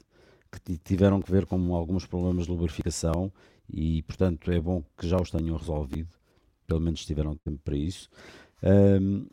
[0.60, 3.32] que tiveram que ver com alguns problemas de lubrificação
[3.68, 6.14] e, portanto, é bom que já os tenham resolvido,
[6.66, 8.08] pelo menos tiveram tempo para isso.
[8.62, 9.26] Um,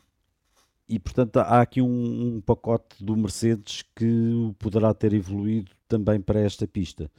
[0.88, 6.40] e, portanto, há aqui um, um, pacote do Mercedes que poderá ter evoluído também para
[6.40, 7.10] esta pista.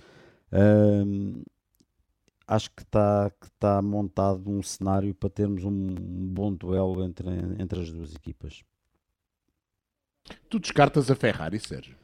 [0.52, 1.42] Um,
[2.48, 5.96] acho que está que tá montado um cenário para termos um
[6.34, 8.64] bom duelo entre, entre as duas equipas.
[10.50, 12.03] Tu descartas a Ferrari, Sérgio?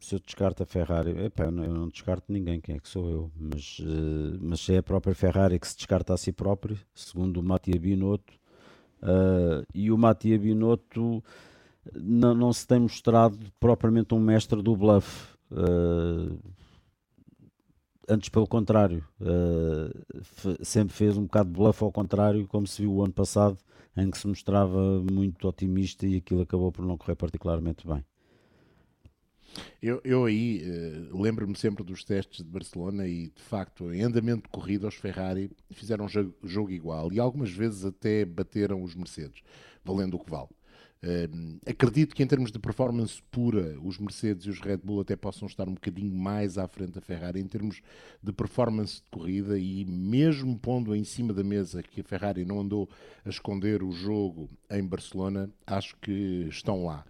[0.00, 3.10] Se eu descarto a Ferrari, eu, não, eu, não, descarto ninguém, quem é que sou
[3.10, 3.30] eu?
[3.36, 7.42] Mas, uh, mas é a própria Ferrari que se descarta a si própria, segundo o
[7.42, 8.32] Mattia Binotto,
[9.02, 11.22] uh, e o Mattia Binotto
[11.92, 15.34] não, não se tem mostrado propriamente um mestre do bluff.
[15.50, 16.38] Uh,
[18.08, 22.92] antes pelo contrário, uh, sempre fez um bocado de bluff ao contrário, como se viu
[22.92, 23.58] o ano passado,
[23.96, 28.04] em que se mostrava muito otimista e aquilo acabou por não correr particularmente bem.
[29.82, 34.44] Eu, eu aí uh, lembro-me sempre dos testes de Barcelona e, de facto, em andamento
[34.44, 39.42] de corrida, os Ferrari fizeram jogo, jogo igual e algumas vezes até bateram os Mercedes,
[39.84, 40.48] valendo o que vale.
[41.66, 45.46] Acredito que em termos de performance pura, os Mercedes e os Red Bull até possam
[45.46, 47.82] estar um bocadinho mais à frente da Ferrari em termos
[48.22, 52.60] de performance de corrida e mesmo pondo em cima da mesa que a Ferrari não
[52.60, 52.88] andou
[53.24, 57.04] a esconder o jogo em Barcelona, acho que estão lá.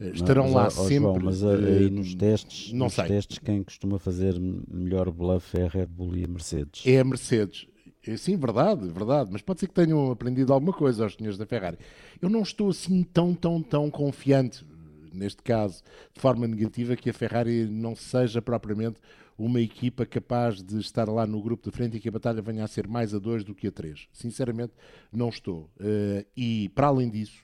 [0.00, 0.98] Uh, estarão lá ó, sempre.
[0.98, 3.04] João, mas aí nos testes, não nos sei.
[3.06, 6.82] testes, quem costuma fazer melhor bluff é a Red Bull e a Mercedes.
[6.86, 7.66] É a Mercedes.
[8.08, 9.30] É, Sim, verdade, verdade.
[9.30, 11.78] Mas pode ser que tenham aprendido alguma coisa aos senhores da Ferrari.
[12.20, 14.64] Eu não estou assim tão, tão, tão confiante,
[15.12, 15.82] neste caso,
[16.14, 18.98] de forma negativa, que a Ferrari não seja propriamente
[19.36, 22.64] uma equipa capaz de estar lá no grupo de frente e que a batalha venha
[22.64, 24.08] a ser mais a dois do que a três.
[24.12, 24.72] Sinceramente,
[25.12, 25.70] não estou.
[25.78, 27.40] Eh, E, para além disso,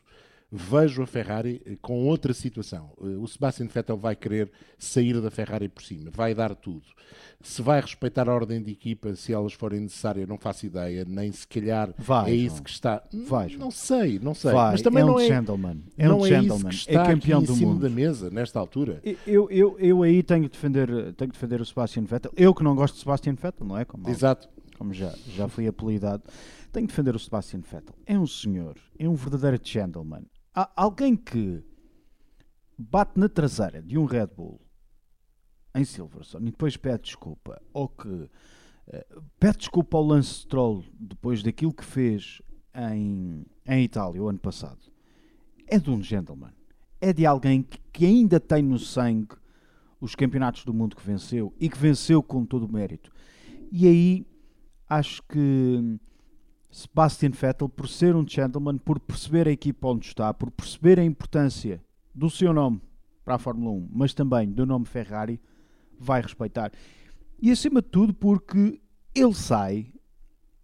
[0.56, 2.92] vejo a Ferrari eh, com outra situação.
[3.00, 6.82] Eh, O Sebastian Vettel vai querer sair da Ferrari por cima, vai dar tudo.
[7.42, 11.30] Se vai respeitar a ordem de equipa, se elas forem necessárias, não faço ideia, nem
[11.30, 12.62] se calhar Vai, é isso João.
[12.64, 13.02] que está.
[13.26, 13.60] Vai, João.
[13.64, 14.52] não sei, não sei.
[14.52, 15.76] Vai, Mas também é um não é, gentleman.
[15.98, 16.70] É não um é gentleman.
[16.70, 17.82] isso que está é campeão aqui em do cima mundo.
[17.82, 19.02] da mesa, nesta altura.
[19.26, 22.32] Eu, eu, eu aí tenho de, defender, tenho de defender o Sebastian Vettel.
[22.36, 23.84] Eu que não gosto de Sebastian Vettel, não é?
[23.84, 24.48] Como, Exato.
[24.78, 26.22] como já, já fui apelidado.
[26.72, 27.94] Tenho de defender o Sebastian Vettel.
[28.06, 30.22] É um senhor, é um verdadeiro gentleman.
[30.54, 31.64] Há alguém que
[32.78, 34.60] bate na traseira de um Red Bull
[35.74, 38.30] em Silverstone e depois pede desculpa, ou que
[38.86, 39.06] eh,
[39.40, 42.40] pede desculpa ao Lance Stroll depois daquilo que fez
[42.72, 44.78] em, em Itália o ano passado,
[45.66, 46.52] é de um gentleman.
[47.00, 49.34] É de alguém que, que ainda tem no sangue
[50.00, 53.10] os campeonatos do mundo que venceu e que venceu com todo o mérito.
[53.72, 54.26] E aí
[54.88, 55.98] acho que
[56.74, 61.04] Sebastian Vettel, por ser um gentleman, por perceber a equipa onde está, por perceber a
[61.04, 61.80] importância
[62.12, 62.80] do seu nome
[63.24, 65.40] para a Fórmula 1, mas também do nome Ferrari,
[65.96, 66.72] vai respeitar.
[67.40, 68.80] E acima de tudo porque
[69.14, 69.92] ele sai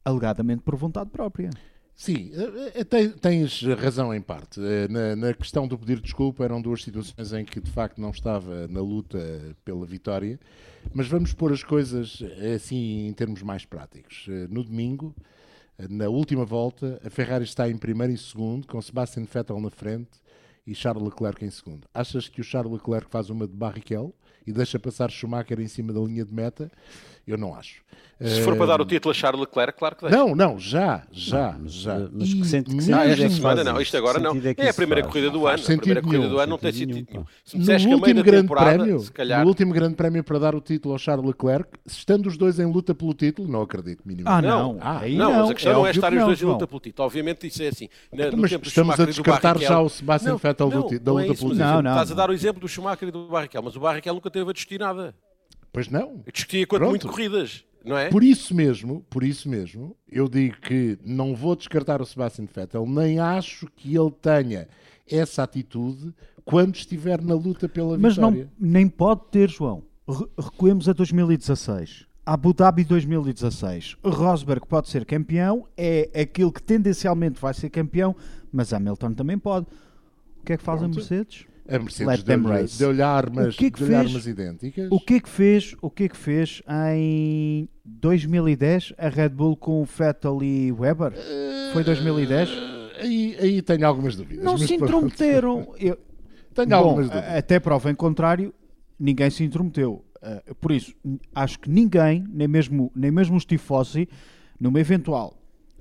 [0.05, 1.51] alegadamente por vontade própria.
[1.95, 4.61] Sim, eh, eh, te- tens razão em parte.
[4.61, 8.11] Eh, Na, na questão do pedir desculpa, eram duas situações em que de facto não
[8.11, 9.19] estava na luta
[9.65, 10.41] pela vitória,
[10.93, 12.21] mas vamos pôr as coisas
[12.57, 14.27] assim em termos mais práticos.
[14.49, 15.15] No domingo,
[15.89, 20.11] na última volta, a Ferrari está em primeiro e segundo, com Sebastian Vettel na frente
[20.67, 21.87] e Charles Leclerc em segundo.
[21.95, 24.15] Achas que o Charles Leclerc faz uma de Barrichello
[24.47, 26.71] e deixa passar Schumacher em cima da linha de meta?
[27.27, 27.83] Eu não acho.
[28.23, 30.15] Se for para dar o título a Charles Leclerc, claro que deixa.
[30.19, 31.95] Não, não, já, já, mas, já.
[31.97, 34.19] eh, mas que sente- que mesmo- sente Ah, é esta que semana não, isto agora
[34.19, 34.37] Que não.
[34.37, 35.13] é que É a primeira faz?
[35.13, 35.63] corrida do Não ano.
[35.63, 37.25] A primeira corrida nenhum, do ano não tem sentido nenhum.
[37.47, 39.41] Se me no que último grande temporada, prémio, se calhar...
[39.43, 42.59] no último grande prémio para dar o título ao Charles Leclerc, se estando os dois
[42.61, 44.47] em luta pelo título, não acredito minimamente.
[44.47, 44.79] Ah, Não, não.
[44.83, 46.43] ah, aí não, não, mas a questão não é óbvio estarem que os não, dois
[46.43, 47.07] em luta pelo título.
[47.07, 47.89] Obviamente isso é assim.
[48.13, 51.25] Na- no Mas estamos a descartar já o Sebastian Vettel não, ti- da não luta
[51.33, 51.55] é pelo título.
[51.55, 52.17] Não, não, Estás a não.
[52.19, 54.79] dar o exemplo do Schumacher e do Barrichello, mas o Barrichello nunca teve a discutir
[54.79, 55.15] nada.
[55.73, 56.23] Pois não.
[56.33, 56.91] Discutia quanto Pronto.
[56.91, 58.09] muito corridas, não é?
[58.11, 62.87] Por isso mesmo, por isso mesmo, eu digo que não vou descartar o Sebastian Vettel,
[62.87, 64.69] nem acho que ele tenha
[65.09, 66.13] essa atitude
[66.45, 68.53] quando estiver na luta pela Mas não, vitória.
[68.59, 69.83] nem pode ter, João.
[70.09, 72.07] Re- Recuemos a 2016.
[72.27, 73.97] Abu Dhabi 2016.
[74.05, 78.15] Rosberg pode ser campeão, é aquele que tendencialmente vai ser campeão,
[78.53, 79.67] mas Hamilton também pode.
[80.41, 80.97] O que é que faz a Pronto.
[80.97, 81.47] Mercedes?
[81.69, 83.91] A Mercedes deu-lhe deu-lhe armas, O que é que fez?
[83.91, 84.89] armas idênticas.
[84.91, 85.75] O que é que fez?
[85.81, 91.13] O que é que fez em 2010 a Red Bull com Vettel e Weber?
[91.73, 92.49] Foi 2010?
[92.49, 94.45] Eh, Aí, aí tenho algumas dúvidas.
[94.45, 95.73] Não se intrometeram.
[95.79, 95.99] Eu-
[96.55, 97.35] Tenho Bom, algumas dúvidas.
[97.37, 98.53] até prova em contrário,
[98.99, 100.05] ninguém se intrometeu.
[100.21, 100.93] Uh, por isso,
[101.35, 104.07] acho que ninguém, nem mesmo, nem mesmo os Tifosi,
[104.61, 105.35] numa eventual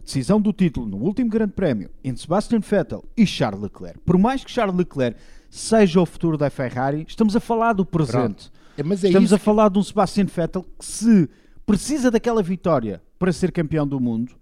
[0.05, 4.43] decisão do título no último Grande Prémio entre Sebastian Vettel e Charles Leclerc, por mais
[4.43, 8.51] que Charles Leclerc seja o futuro da Ferrari, estamos a falar do presente.
[8.77, 11.29] É, Mas é estamos a falar de um Sebastian Vettel que se
[11.65, 14.33] precisa daquela vitória para ser campeão do mundo,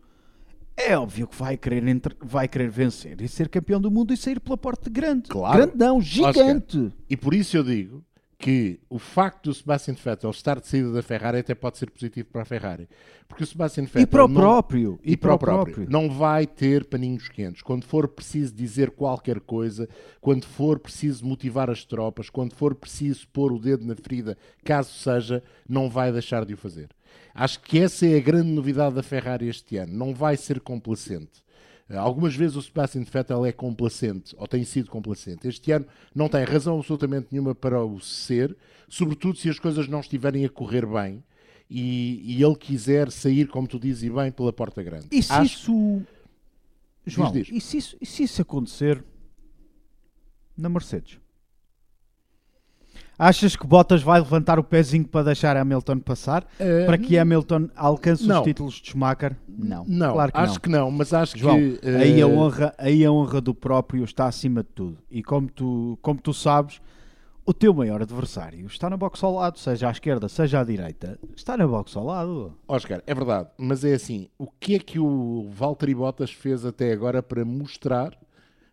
[0.76, 4.17] é óbvio que vai querer, entre- vai querer vencer e ser campeão do mundo e
[4.17, 5.28] sair pela porta grande.
[5.28, 5.58] Claro.
[5.58, 6.93] Grandão, gigante.
[7.10, 8.04] E por isso eu digo
[8.39, 12.30] que o facto do Sebastian Vettel estar de saída da Ferrari até pode ser positivo
[12.32, 12.88] para a Ferrari.
[13.28, 15.00] Porque o Sebastian Vettel E para o não- próprio.
[15.04, 15.89] e para o próprio.
[15.89, 17.63] Não vai ter paninhos quentes.
[17.63, 19.89] Quando for preciso dizer qualquer coisa,
[20.21, 24.91] quando for preciso motivar as tropas, quando for preciso pôr o dedo na ferida, caso
[24.93, 26.89] seja, não vai deixar de o fazer.
[27.34, 29.93] Acho que essa é a grande novidade da Ferrari este ano.
[29.93, 31.43] Não vai ser complacente.
[31.89, 35.47] Eh, Algumas vezes o Sebastian Vettel é complacente, ou tem sido complacente.
[35.47, 38.56] Este ano não tem razão absolutamente nenhuma para o ser,
[38.89, 41.23] sobretudo se as coisas não estiverem a correr bem
[41.69, 45.08] e, e ele quiser sair, como tu dizes e bem, pela porta grande.
[45.12, 46.02] E se Acho- isso.
[47.06, 47.47] João, diz.
[47.52, 49.02] E, se isso, e se isso acontecer
[50.57, 51.20] na Mercedes?
[53.20, 56.45] Achas que Bottas vai levantar o pezinho para deixar Hamilton passar?
[56.59, 58.39] Eh, para que Hamilton alcance não.
[58.41, 59.36] os títulos de Schumacher?
[59.47, 59.84] Não.
[59.88, 60.59] Não, claro que acho não.
[60.59, 61.80] que não, mas acho João, que.
[61.82, 64.99] eh, aí, a honra, aí a honra do próprio está acima de tudo.
[65.09, 66.80] E como tu, como tu sabes,
[67.43, 71.18] o teu maior adversário está na box ao lado, seja à esquerda, seja à direita,
[71.36, 72.53] está na box ao lado.
[72.68, 76.91] Oscar, é verdade, mas é assim: o que é que o Valtteri Bottas fez até
[76.91, 78.15] agora para mostrar,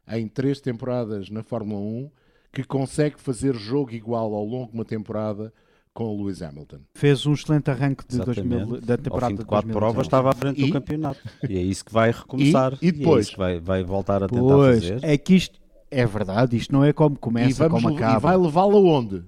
[0.09, 2.11] em três temporadas na Fórmula 1,
[2.55, 5.53] que consegue fazer jogo igual ao longo de uma temporada
[5.93, 6.79] com o Lewis Hamilton?
[6.95, 8.49] Fez um excelente arranque de Exatamente.
[8.49, 9.73] 2000, da Ao temporada fim de quatro 2019.
[9.79, 11.21] provas estava à frente E- do campeonato.
[11.49, 12.73] E é isso que vai recomeçar.
[12.81, 13.27] E- e é depois?
[13.27, 14.99] isso que vai, vai voltar a tentar Pois, fazer.
[15.05, 18.05] é que isto é verdade, isto não é como E, começa, vamos, como le- e
[18.05, 18.19] acaba.
[18.21, 19.25] vai levá-lo aonde?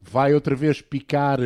[0.00, 1.38] Vai outra vez picar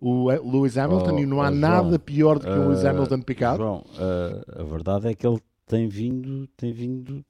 [0.00, 2.68] o eh, Lewis Hamilton Oh, e não há oh, João, nada pior do que o
[2.68, 3.58] Lewis Eh, Hamilton picado?
[3.58, 7.24] João, eh, a verdade é que ele tem vindo, tem vindo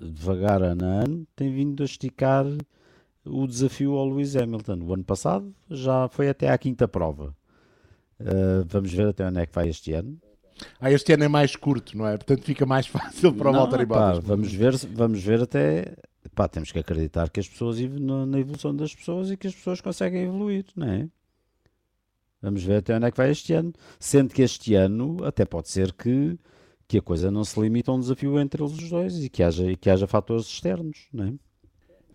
[0.00, 2.44] devagar ano a ano, tem vindo a esticar
[3.24, 4.80] o desafio ao Lewis Hamilton.
[4.82, 7.34] O ano passado já foi até à quinta prova.
[8.18, 10.18] Eh, vamos ver até onde é que vai este ano.
[10.80, 12.16] Ah, este ano é mais curto, não é?
[12.16, 14.24] Portanto fica mais fácil para o Não, Valtteri pá, Bottas.
[14.24, 15.94] vamos ver, vamos ver até.
[16.34, 19.80] Pá, temos que acreditar que as pessoas na evolução das pessoas e que as pessoas
[19.80, 21.08] conseguem evoluir, não é?
[22.42, 23.72] Vamos ver até onde é que vai este ano.
[23.98, 26.38] Sendo que este ano até pode ser que,
[26.88, 29.42] que a coisa não se limite a um desafio entre eles os dois e que
[29.42, 31.32] haja, e que haja fatores externos, não é?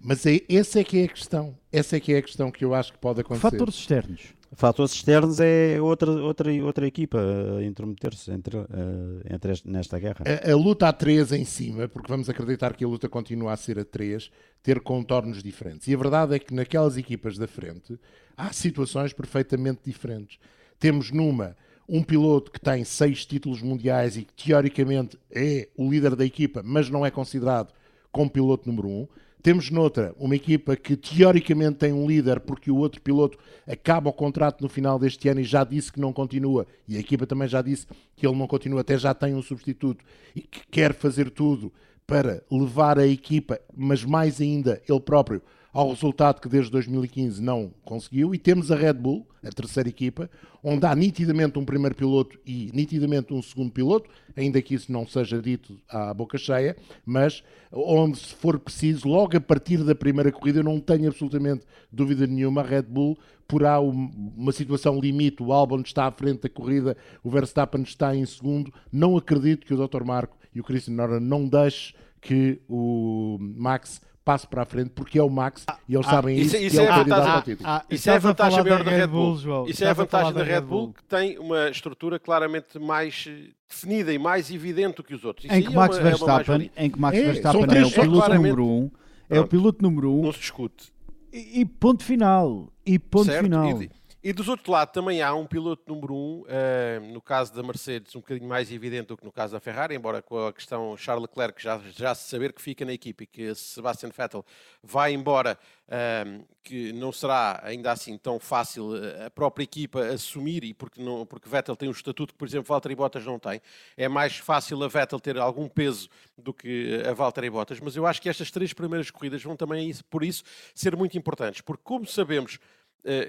[0.03, 1.55] Mas é, essa é que é a questão.
[1.72, 3.41] Essa é que é a questão que eu acho que pode acontecer.
[3.51, 4.22] Fatores externos.
[4.53, 7.19] Fatores externos é outra, outra, outra equipa
[7.57, 10.26] a intrometer-se entre, eh, entre este- nesta guerra.
[10.26, 13.57] A, a luta a 3 em cima, porque vamos acreditar que a luta continua a
[13.57, 14.30] ser a 3,
[14.63, 15.88] ter contornos diferentes.
[15.88, 17.97] E a verdade é que naquelas equipas da frente
[18.36, 20.38] há situações perfeitamente diferentes.
[20.80, 21.55] Temos numa
[21.93, 26.61] um piloto que tem seis títulos mundiais e que teoricamente é o líder da equipa,
[26.63, 27.73] mas não é considerado
[28.13, 29.07] como piloto número um.
[29.43, 33.37] Temos noutra uma equipa que teoricamente tem um líder porque o outro piloto
[33.67, 36.99] acaba o contrato no final deste ano e já disse que não continua, e a
[37.01, 37.85] equipa também já disse
[38.15, 41.73] que ele não continua, até já tem um substituto e que quer fazer tudo
[42.07, 45.41] para levar a equipa, mas mais ainda ele próprio,
[45.74, 48.36] ao resultado que desde 2015 não conseguiu.
[48.36, 50.30] E temos a Red Bull, a terceira equipa,
[50.63, 55.07] onde há nitidamente um primeiro piloto e nitidamente um segundo piloto, ainda que isso não
[55.07, 60.32] seja dito à boca cheia, mas onde, se for preciso, logo a partir da primeira
[60.32, 63.17] corrida, eu não tenho absolutamente dúvida nenhuma, a Red Bull
[63.47, 65.43] porá um- uma situação limite.
[65.43, 68.72] O Albon está à frente da corrida, o Verstappen está em segundo.
[68.91, 70.03] Não acredito que o Dr.
[70.05, 73.99] Marco e o Christian Norton não deixem que o Max
[74.32, 76.79] passe para a frente, porque é o Max e eles sabem isso- isso, isso e
[76.79, 77.57] é é vantagem-.
[77.63, 79.38] Ah, Isso é a vantagem maior da Red Bull.
[79.38, 79.67] João.
[79.67, 84.13] Isso é a vantagem da Red Bull, que tem uma estrutura claramente mais eh, definida
[84.13, 85.45] e mais evidente do que os outros.
[85.45, 86.71] Isso Em que é Max uma- é uma Verstappen, mais-valia.
[86.77, 88.91] em que Max É, Verstappen são é três o piloto número um,
[89.29, 90.91] é o piloto número um Não se discute.
[91.34, 92.71] e, e ponto final.
[92.86, 93.43] E ponto certo?
[93.43, 93.82] final.
[93.82, 93.89] E,
[94.24, 98.15] e dos outros lado também há um piloto número um, eh, no caso da Mercedes,
[98.15, 101.24] um bocadinho mais evidente do que no caso da Ferrari, embora com a questão Charles
[101.24, 104.45] Leclerc já, já se saber que fica na equipe e que Sebastian Vettel
[104.84, 105.57] vai embora,
[105.88, 111.01] eh, que não será ainda assim tão fácil eh, a própria equipa assumir, e porque,
[111.01, 113.59] não, porque Vettel tem um estatuto que, por exemplo, Valtteri Bottas não tem,
[113.97, 116.07] é mais fácil a Vettel ter algum peso
[116.38, 119.91] do que a Valtteri Bottas, mas eu acho que estas três primeiras corridas vão também,
[120.11, 120.43] por isso,
[120.76, 122.59] ser muito importantes, porque como sabemos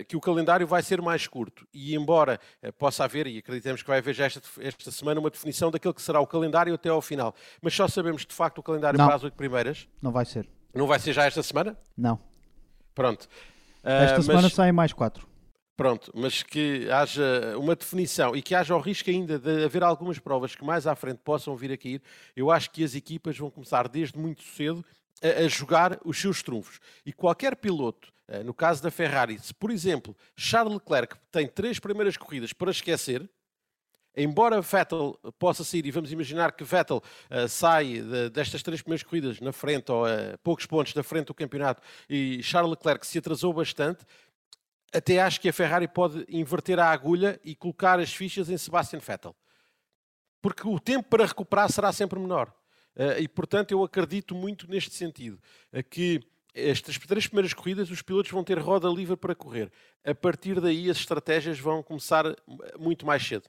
[0.09, 3.89] que o calendário vai ser mais curto e embora eh, possa haver, e acreditamos que
[3.89, 7.01] vai haver já esta, esta semana uma definição daquilo que será o calendário até ao
[7.01, 9.07] final, mas só sabemos de facto o calendário Não.
[9.07, 10.49] para as oito primeiras, Não vai ser.
[10.75, 11.77] não vai ser já esta semana?
[11.97, 12.21] Não.
[12.95, 13.29] Pronto.
[13.83, 15.27] Ah, Esta mas- semana saem mais quatro.
[15.75, 20.19] Pronto, mas que haja uma definição e que haja o risco ainda de haver algumas
[20.19, 22.03] provas que mais à frente possam vir a cair,
[22.37, 24.85] eu acho que as equipas vão começar desde muito cedo
[25.23, 26.79] a, a jogar os seus trunfos.
[27.07, 31.79] E qualquer piloto, eh, no caso da Ferrari, se por exemplo Charles Leclerc tem três
[31.79, 33.29] primeiras corridas para esquecer,
[34.17, 39.03] embora Vettel possa sair, e vamos imaginar que Vettel eh, sai de- destas três primeiras
[39.03, 43.19] corridas na frente, ou a poucos pontos da frente do campeonato, e Charles Leclerc se
[43.19, 44.05] atrasou bastante,
[44.93, 48.99] até acho que a Ferrari pode inverter a agulha e colocar as fichas em Sebastian
[48.99, 49.35] Vettel.
[50.43, 52.53] Porque o tempo para recuperar será sempre menor.
[52.95, 55.41] Eh, e, portanto, eu acredito muito neste sentido,
[55.73, 56.21] eh, que
[56.55, 59.71] estas três primeiras corridas os pilotos vão ter roda livre para correr.
[60.05, 62.37] A partir daí as estratégias vão começar eh,
[62.79, 63.45] muito mais cedo.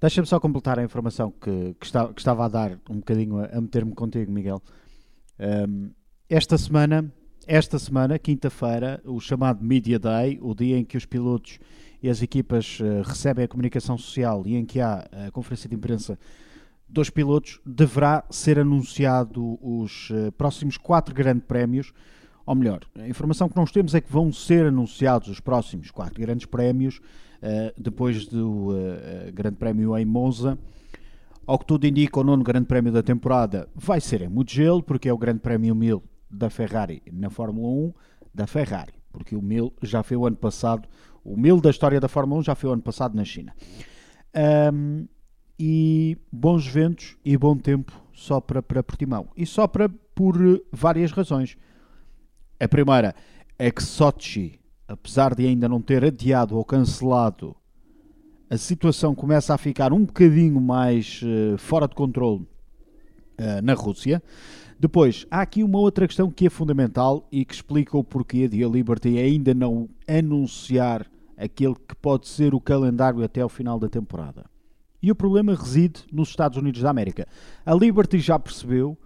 [0.00, 3.46] Deixa-me só completar a informação que, que, está- que estava a dar um bocadinho a,
[3.46, 4.62] a meter-me contigo, Miguel.
[5.40, 5.90] Um,
[6.28, 7.12] esta semana,
[7.46, 11.58] esta semana, quinta-feira, o chamado Media Day, o dia em que os pilotos
[12.02, 15.74] e as equipas uh, recebem a comunicação social e em que há a conferência de
[15.74, 16.18] imprensa
[16.88, 21.92] dos pilotos, deverá ser anunciado os uh, próximos quatro grandes prémios.
[22.48, 26.18] Ou melhor, a informação que nós temos é que vão ser anunciados os próximos quatro
[26.18, 28.68] grandes prémios uh, depois do
[29.34, 30.58] Grande Prémio em Monza.
[31.46, 35.10] Ao que tudo indica, o nono Grande Prémio da temporada vai ser em Mugello, porque
[35.10, 37.92] é o Grande Prémio 1000 da Ferrari na Fórmula 1
[38.34, 40.88] da Ferrari, porque o 1000 já foi o ano passado,
[41.22, 43.54] o 1000 da história da Fórmula 1 já foi o ano passado na China.
[44.72, 45.06] Um,
[45.58, 49.28] e bons ventos e bom tempo só para, para Portimão.
[49.36, 50.34] E só para por
[50.72, 51.58] várias razões.
[52.60, 53.14] A primeira
[53.56, 57.54] é que Sochi, apesar de ainda não ter adiado ou cancelado,
[58.50, 62.48] a situação começa a ficar um bocadinho mais uh, fora de controle
[63.38, 64.20] uh, na Rússia.
[64.80, 68.64] Depois, há aqui uma outra questão que é fundamental e que explica o porquê de
[68.64, 71.06] a Liberty ainda não anunciar
[71.36, 74.46] aquele que pode ser o calendário até ao final da temporada.
[75.00, 77.26] E o problema reside nos Estados Unidos da América.
[77.64, 78.98] A Liberty já percebeu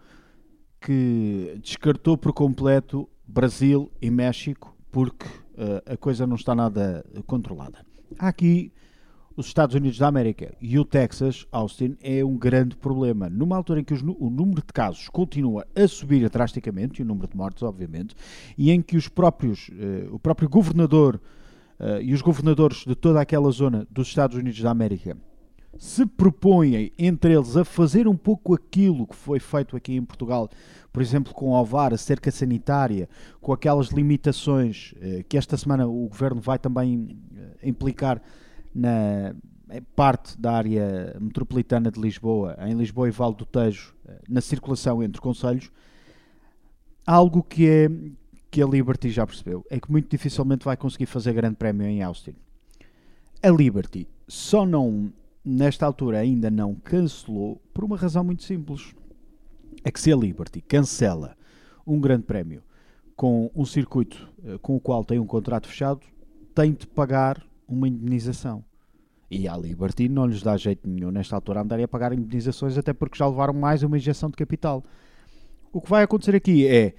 [0.80, 7.84] que descartou por completo Brasil e México porque uh, a coisa não está nada controlada.
[8.18, 8.72] Aqui
[9.36, 13.30] os Estados Unidos da América e o Texas, Austin, é um grande problema.
[13.30, 17.06] Numa altura em que os, o número de casos continua a subir drasticamente, e o
[17.06, 18.14] número de mortes, obviamente,
[18.56, 21.20] e em que os próprios, uh, o próprio governador
[21.80, 25.16] uh, e os governadores de toda aquela zona dos Estados Unidos da América
[25.78, 30.48] se propõem entre eles a fazer um pouco aquilo que foi feito aqui em Portugal,
[30.92, 33.08] por exemplo, com o OVAR, a cerca sanitária,
[33.40, 37.18] com aquelas limitações uh, que esta semana o governo vai também
[37.62, 38.20] implicar
[38.74, 39.34] na
[39.96, 43.94] parte da área metropolitana de Lisboa, em Lisboa e Vale do Tejo,
[44.28, 45.70] na circulação entre conselhos,
[47.06, 47.90] algo que é
[48.50, 52.02] que a Liberty já percebeu é que muito dificilmente vai conseguir fazer grande prémio em
[52.02, 52.34] Austin.
[53.42, 55.10] A Liberty só não
[55.44, 58.94] nesta altura ainda não cancelou por uma razão muito simples.
[59.84, 61.36] É que se a Liberty cancela
[61.86, 62.62] um grande prémio
[63.16, 66.00] com um circuito eh, com o qual tem um contrato fechado,
[66.54, 68.64] tem de pagar uma indemnização.
[69.30, 72.92] E a Liberty não lhes dá jeito nenhum nesta altura andarem a pagar indemnizações, até
[72.92, 74.84] porque já levaram mais uma injeção de capital.
[75.72, 76.94] O que vai acontecer aqui é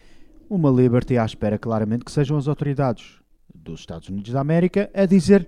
[0.50, 3.22] uma Liberty à espera, claramente, que sejam as autoridades
[3.54, 5.48] dos Estados Unidos da América a dizer: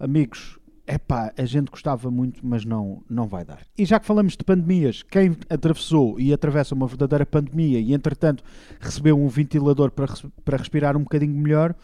[0.00, 3.60] amigos, é pá, a gente gostava muito, mas não, não vai dar.
[3.76, 8.44] E já que falamos de pandemias, quem atravessou e atravessa uma verdadeira pandemia e, entretanto,
[8.80, 10.12] recebeu um ventilador para,
[10.44, 11.74] para respirar um bocadinho melhor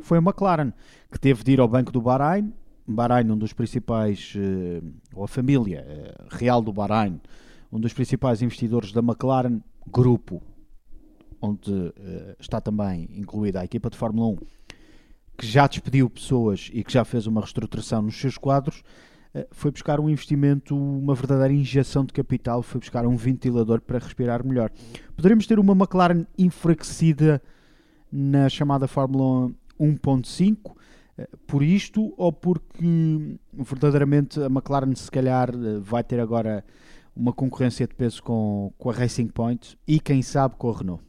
[0.00, 0.72] foi a McLaren,
[1.10, 2.52] que teve de ir ao Banco do Bahrein.
[2.86, 4.82] Bahrein, um dos principais, eh,
[5.14, 7.20] ou a família eh, real do Bahrein,
[7.72, 10.42] um dos principais investidores da McLaren, grupo,
[11.40, 14.38] onde eh, está também incluída a equipa de Fórmula 1,
[15.36, 18.82] que já despediu pessoas e que já fez uma reestruturação nos seus quadros,
[19.50, 24.46] foi buscar um investimento, uma verdadeira injeção de capital, foi buscar um ventilador para respirar
[24.46, 24.70] melhor.
[25.16, 27.42] Poderemos ter uma McLaren enfraquecida
[28.12, 30.76] na chamada Fórmula 1.5
[31.18, 36.64] eh, por isto ou porque verdadeiramente a McLaren se calhar eh, vai ter agora
[37.16, 41.02] uma concorrência de peso com, com a Racing Point e quem sabe com a Renault?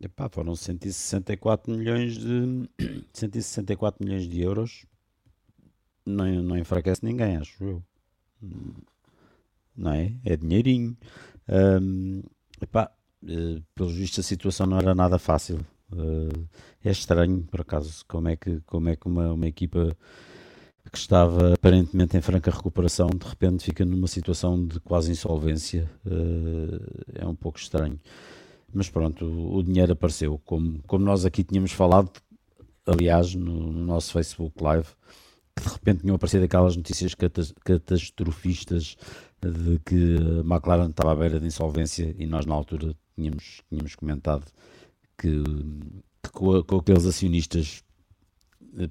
[0.00, 2.68] Epá, foram 164 milhões de
[3.12, 4.86] 164 milhões de euros
[6.06, 7.82] não, não enfraquece ninguém, acho eu
[9.76, 10.12] não é?
[10.24, 10.96] É dinheirinho
[11.82, 12.22] um,
[12.60, 12.90] epá,
[13.24, 15.58] uh, pelos vistos a situação não era nada fácil
[15.92, 16.46] Uh,
[16.84, 19.96] é estranho, por acaso, como é que, como é que uma, uma equipa
[20.90, 25.90] que estava aparentemente em franca recuperação de repente fica numa situação de quase insolvência.
[26.04, 27.98] Uh, é um pouco estranho.
[28.72, 30.40] Mas pronto, o, o, dinheiro apareceu.
[30.44, 32.10] Como, como nós aqui tínhamos falado,
[32.86, 34.88] aliás, no, no nosso Facebook Live,
[35.56, 37.14] que de repente tinham aparecido aquelas notícias
[37.64, 38.96] catastrofistas
[39.40, 43.94] de que a McLaren estava à beira de insolvência e nós na altura tínhamos, tínhamos
[43.94, 44.44] comentado
[45.16, 45.42] que,
[46.22, 47.82] que com, com, aqueles acionistas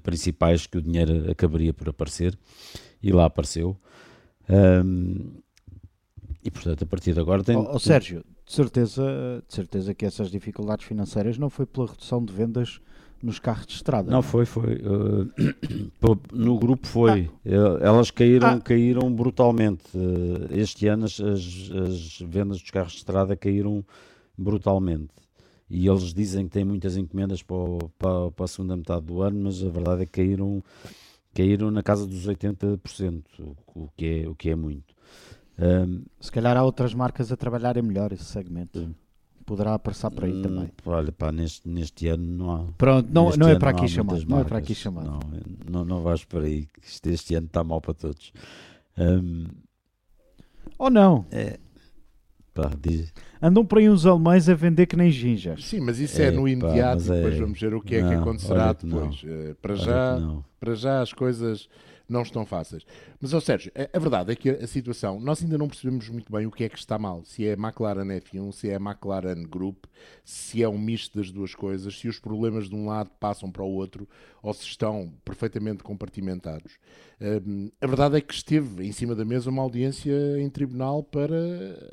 [0.02, 2.38] principais que o dinheiro acabaria por aparecer
[3.02, 3.76] e lá apareceu.
[4.48, 5.40] Um,
[6.42, 7.56] e portanto, a partir de agora tem.
[7.56, 12.24] Oh, oh, Sérgio, de certeza, de certeza que essas dificuldades financeiras não foi pela redução
[12.24, 12.80] de vendas
[13.22, 14.10] nos carros de estrada.
[14.10, 14.22] Não, não?
[14.22, 14.80] foi, foi.
[16.00, 17.28] Uh, no grupo foi.
[17.44, 17.78] Ah.
[17.82, 18.60] Elas caíram, ah.
[18.60, 19.84] caíram brutalmente.
[19.94, 23.84] Uh, este ano as, as, vendas dos carros de estrada caíram
[24.36, 25.10] brutalmente
[25.68, 29.20] e eles dizem que têm muitas encomendas para, o, para, para, a segunda metade do
[29.20, 30.62] ano, mas a verdade é que caíram,
[31.34, 33.22] caíram na casa dos 80%,
[33.74, 34.94] o, que é, o que é muito.
[35.60, 38.94] Um, Se calhar há outras marcas a trabalharem melhor esse segmento.
[39.44, 40.70] poderá passar por aí Hum, também.
[40.84, 42.64] Olha, pá, neste, neste ano não há.
[42.76, 44.18] Pronto, não, neste não é para há aqui chamar.
[44.26, 45.04] Não é para aqui chamar.
[45.04, 45.20] Não,
[45.70, 46.66] não, não vais por aí.
[46.66, 48.32] que isto Este ano está mal para todos.
[48.98, 49.46] Hum,
[50.78, 51.24] Ou não?
[52.54, 55.64] pá, diz- Andam por aí uns alemães a vender que nem ginjas.
[55.64, 58.14] Sim, mas isso é, É, no imediato depois é- vamos ver o que é que
[58.14, 58.98] não, acontecerá olha que não.
[59.10, 59.22] depois.
[59.24, 60.18] Eh, para, já,
[60.60, 61.68] para já as coisas
[62.08, 62.84] não estão fáceis.
[63.20, 66.08] Mas, ó Sérgio, a, a verdade é que a, a situação, nós ainda não percebemos
[66.08, 67.24] muito bem o que é que está mal.
[67.24, 69.84] Se é a McLaren F1, se é a McLaren Group,
[70.24, 73.62] se é um misto das duas coisas, se os problemas de um lado passam para
[73.62, 74.08] o outro
[74.42, 76.78] ou se estão perfeitamente compartimentados.
[77.20, 81.34] Hum, a verdade é que esteve em cima da mesa uma audiência em tribunal para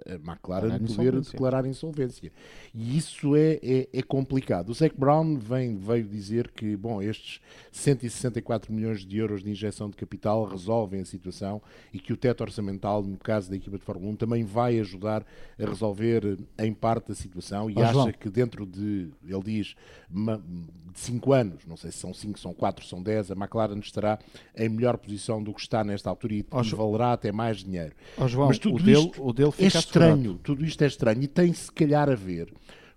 [0.07, 1.32] a McLaren poder insolvência.
[1.32, 2.32] declarar insolvência.
[2.74, 4.70] E isso é, é, é complicado.
[4.70, 7.41] O Zac Brown vem, veio dizer que bom, estes
[7.72, 11.62] 164 milhões de euros de injeção de capital resolvem a situação
[11.93, 15.26] e que o teto orçamental, no caso da equipa de Fórmula 1, também vai ajudar
[15.60, 18.12] a resolver em parte a situação e Ó, acha João.
[18.12, 19.76] que dentro de, ele diz,
[20.10, 24.20] de 5 anos, não sei se são 5, são 4, são 10, a McLaren estará
[24.56, 26.91] em melhor posição do que está nesta altura e João.
[26.91, 27.93] valerá até mais dinheiro.
[28.18, 30.39] Ó, João, Mas tudo o dele, isto o dele é estranho, assegurado.
[30.43, 32.53] tudo isto é estranho e tem se calhar a ver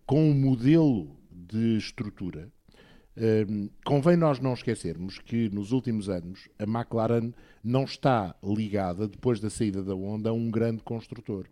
[0.06, 2.48] com o modelo de estrutura.
[3.84, 9.50] Convém nós não esquecermos que nos últimos anos a McLaren não está ligada, depois da
[9.50, 11.46] saída da Honda, a um grande construtor.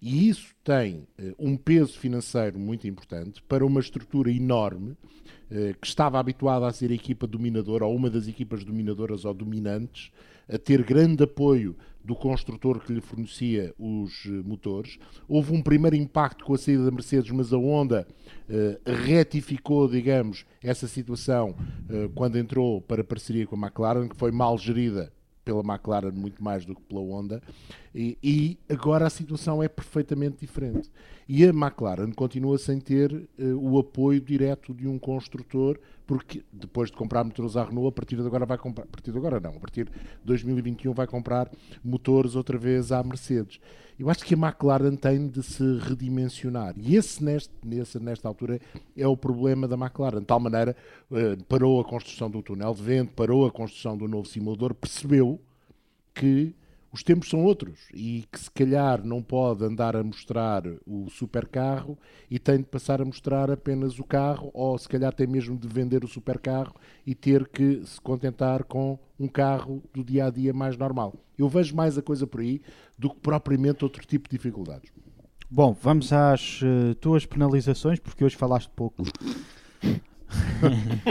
[0.00, 4.96] E isso tem eh, um peso financeiro muito importante para uma estrutura enorme
[5.50, 9.32] eh, que estava habituada a ser a equipa dominadora ou uma das equipas dominadoras ou
[9.32, 10.10] dominantes,
[10.48, 14.98] a ter grande apoio do construtor que lhe fornecia os eh, motores.
[15.28, 18.06] Houve um primeiro impacto com a saída da Mercedes, mas a Honda
[18.48, 21.54] eh, retificou, digamos, essa situação
[21.88, 25.12] eh, quando entrou para parceria com a McLaren, que foi mal gerida
[25.44, 27.42] pela McLaren muito mais do que pela Honda,
[27.94, 30.90] e, e agora a situação é perfeitamente diferente.
[31.28, 36.90] E a McLaren continua sem ter eh, o apoio direto de um construtor, porque depois
[36.90, 39.40] de comprar motores à Renault, a partir de agora vai comprar, a partir de agora
[39.40, 39.92] não, a partir de
[40.24, 41.50] 2021 vai comprar
[41.84, 43.60] motores outra vez à Mercedes.
[44.02, 46.74] Eu acho que a McLaren tem de se redimensionar.
[46.76, 48.60] E esse, neste, nesse, nesta altura,
[48.96, 50.18] é o problema da McLaren.
[50.18, 50.74] De tal maneira,
[51.12, 55.40] eh, parou a construção do túnel de vento, parou a construção do novo simulador, percebeu
[56.12, 56.52] que
[56.92, 61.98] os tempos são outros e que se calhar não pode andar a mostrar o supercarro
[62.30, 65.66] e tem de passar a mostrar apenas o carro ou se calhar tem mesmo de
[65.66, 66.74] vender o supercarro
[67.06, 71.14] e ter que se contentar com um carro do dia a dia mais normal.
[71.38, 72.60] Eu vejo mais a coisa por aí
[72.98, 74.92] do que propriamente outro tipo de dificuldades.
[75.50, 79.02] Bom, vamos às eh, tuas penalizações, porque hoje falaste pouco.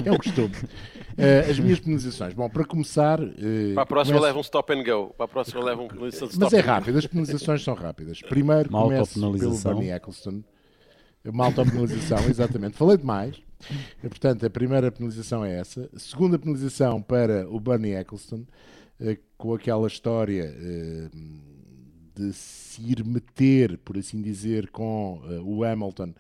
[0.03, 0.55] É o costume.
[1.17, 2.33] Eh, as minhas penalizações.
[2.33, 3.19] Bom, para começar.
[3.21, 5.13] eh, Para a próxima começo- leva um stop and go.
[5.15, 8.21] Para a próxima leva um penalização de Mas stop é rápido, as penalizações são rápidas.
[8.21, 9.57] Primeiro Uma começo pelo.
[9.57, 10.43] Bernie Eccleston.
[11.25, 12.77] Uma autopenalização, exatamente.
[12.77, 13.35] Falei demais.
[14.03, 15.87] E, portanto, a primeira penalização é essa.
[15.95, 18.43] A segunda penalização para o Bernie Eccleston,
[18.99, 21.09] eh, com aquela história eh,
[22.15, 26.13] de se ir meter, por assim dizer, com eh, o Hamilton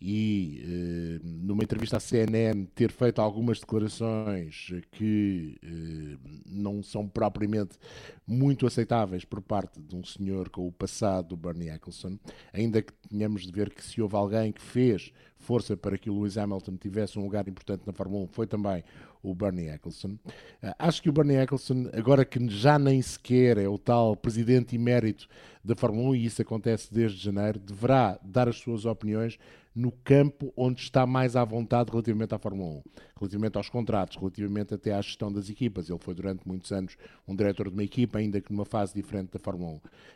[0.00, 7.78] e eh, numa entrevista à CNN ter feito algumas declarações que eh, não são propriamente
[8.26, 12.18] muito aceitáveis por parte de um senhor com o passado do Bernie Eccleston,
[12.52, 16.14] ainda que tenhamos de ver que se houve alguém que fez força para que o
[16.14, 18.82] Lewis Hamilton tivesse um lugar importante na Fórmula 1, foi também
[19.22, 20.18] o Bernie Eccleston.
[20.62, 24.76] Ah, Acho que o Bernie Eccleston, agora que já nem sequer é o tal presidente
[24.76, 25.28] emérito
[25.64, 29.38] da Fórmula 1, e isso acontece desde janeiro, deverá dar as suas opiniões
[29.76, 32.82] no campo onde está mais à vontade relativamente à Fórmula 1,
[33.20, 35.90] relativamente aos contratos, relativamente até à gestão das equipas.
[35.90, 36.96] Ele foi durante muitos anos
[37.28, 39.72] um diretor de uma equipa, ainda que numa fase diferente da Fórmula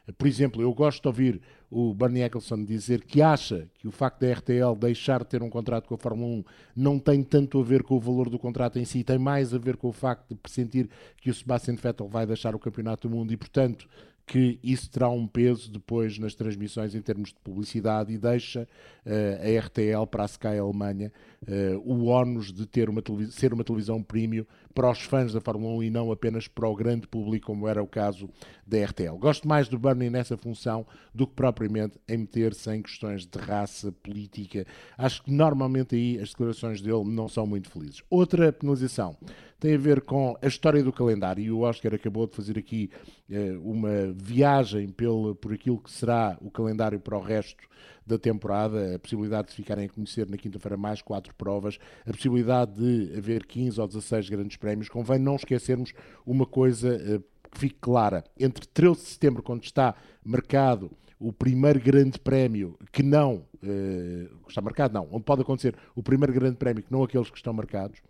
[0.08, 0.12] 1.
[0.14, 4.20] Por exemplo, eu gosto de ouvir o Bernie Eccleston dizer que acha que o facto
[4.20, 6.44] da RTL deixar de ter um contrato com a Fórmula 1
[6.74, 9.58] não tem tanto a ver com o valor do contrato em si, tem mais a
[9.58, 10.88] ver com o facto de pressentir
[11.18, 13.86] que o Sebastian Vettel vai deixar o Campeonato do Mundo e, portanto,
[14.30, 18.68] que isso terá um peso depois nas transmissões em termos de publicidade e deixa
[19.04, 21.12] eh, a RTL para a Sky Alemanha
[21.44, 25.74] eh, o ónus de ter uma ser uma televisão premium para os fãs da Fórmula
[25.76, 28.28] 1 e não apenas para o grande público, como era o caso
[28.66, 29.16] da RTL.
[29.18, 33.90] Gosto mais do Bernie nessa função do que propriamente em meter-se em questões de raça,
[33.90, 34.66] política.
[34.96, 38.02] Acho que normalmente aí as declarações dele não são muito felizes.
[38.08, 39.16] Outra penalização
[39.58, 42.90] tem a ver com a história do calendário e o Oscar acabou de fazer aqui
[43.30, 47.70] eh, uma viagem pelo, por aquilo que será o calendário para o resto
[48.10, 52.72] da temporada, a possibilidade de ficarem a conhecer na quinta-feira mais quatro provas, a possibilidade
[52.74, 54.88] de haver 15 ou 16 grandes prémios.
[54.88, 55.92] Convém não esquecermos
[56.26, 59.94] uma coisa eh, que fique clara, entre 13 de setembro, quando está
[60.24, 66.02] marcado o primeiro grande prémio que não uh, está marcado, não, onde pode acontecer o
[66.02, 68.00] primeiro grande prémio que não aqueles que estão marcados,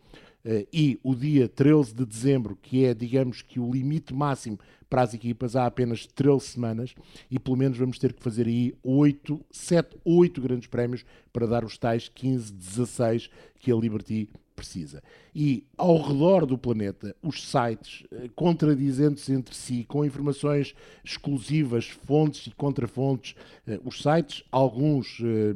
[0.73, 5.15] e o dia 13 de dezembro, que é, digamos que, o limite máximo para as
[5.15, 6.95] equipas, há apenas 13 semanas,
[7.31, 11.65] e pelo menos vamos ter que fazer aí 8, 7, 8 grandes prémios para dar
[11.65, 13.31] os tais 15, 16
[13.61, 14.29] que a Liberty
[14.61, 15.03] precisa.
[15.35, 22.47] E ao redor do planeta, os sites eh, contradizendo-se entre si, com informações exclusivas, fontes
[22.47, 23.35] e contrafontes,
[23.67, 25.55] eh, os sites, alguns eh,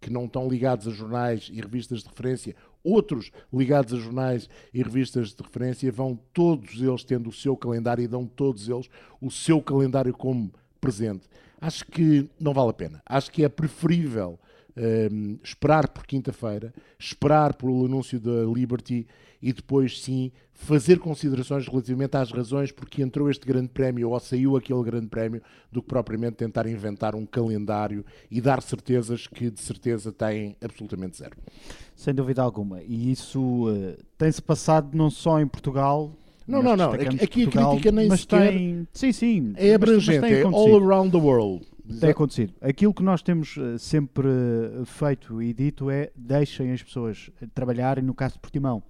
[0.00, 2.54] que não estão ligados a jornais e revistas de referência,
[2.86, 8.02] outros ligados a jornais e revistas de referência, vão todos eles tendo o seu calendário
[8.02, 8.88] e dão todos eles
[9.20, 11.28] o seu calendário como presente.
[11.60, 13.02] Acho que não vale a pena.
[13.04, 14.38] Acho que é preferível
[14.76, 19.06] um, esperar por quinta-feira, esperar pelo anúncio da Liberty
[19.46, 24.56] e depois sim fazer considerações relativamente às razões porque entrou este grande prémio ou saiu
[24.56, 25.40] aquele grande prémio
[25.70, 31.18] do que propriamente tentar inventar um calendário e dar certezas que de certeza têm absolutamente
[31.18, 31.36] zero.
[31.94, 32.82] Sem dúvida alguma.
[32.82, 36.12] E isso uh, tem-se passado não só em Portugal,
[36.44, 36.92] não, não, não.
[36.92, 41.12] Aqui Portugal, a crítica nem mas sequer tem, sim, sim, é abrangente, é all around
[41.12, 41.64] the world
[42.00, 42.52] tem acontecido.
[42.60, 48.02] Aquilo que nós temos eh, sempre eh, feito e dito é deixem as pessoas trabalharem
[48.02, 48.82] no caso de Portimão.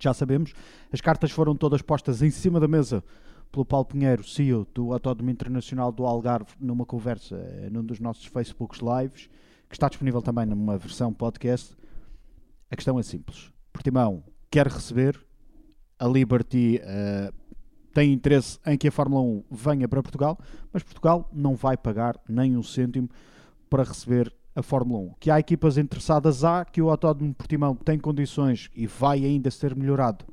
[0.00, 0.54] Já sabemos,
[0.90, 3.04] as cartas foram todas postas em cima da mesa
[3.52, 7.36] pelo Paulo Pinheiro, CEO do Autódromo Internacional do Algarve, numa conversa
[7.70, 9.28] num dos nossos Facebooks Lives,
[9.68, 11.76] que está disponível também numa versão podcast.
[12.70, 13.52] A questão é simples.
[13.72, 15.20] Portimão quer receber,
[15.98, 17.34] a Liberty uh,
[17.92, 20.38] tem interesse em que a Fórmula 1 venha para Portugal,
[20.72, 23.10] mas Portugal não vai pagar nem um cêntimo
[23.68, 25.14] para receber a Fórmula 1.
[25.18, 29.74] Que há equipas interessadas, há, que o Autódromo Portimão tem condições e vai ainda ser
[29.74, 30.24] melhorado,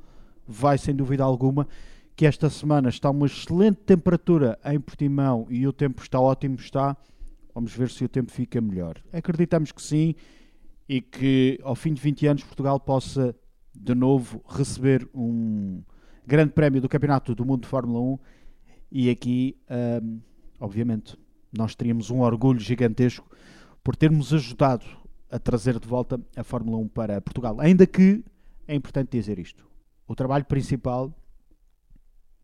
[0.46, 1.66] vai sem dúvida alguma,
[2.14, 6.96] que esta semana está uma excelente temperatura em Portimão e o tempo está ótimo, está.
[7.54, 8.96] Vamos ver se o tempo fica melhor.
[9.12, 10.14] Acreditamos que sim
[10.88, 13.34] e que ao fim de 20 anos Portugal possa
[13.74, 15.82] de novo receber um
[16.26, 18.18] Grande Prémio do Campeonato do Mundo de Fórmula 1
[18.90, 19.56] e aqui,
[20.02, 20.20] um,
[20.58, 21.16] obviamente,
[21.56, 23.28] nós teríamos um orgulho gigantesco
[23.88, 24.84] por termos ajudado
[25.30, 27.58] a trazer de volta a Fórmula 1 para Portugal.
[27.58, 28.22] Ainda que
[28.66, 29.66] é importante dizer isto:
[30.06, 31.10] o trabalho principal,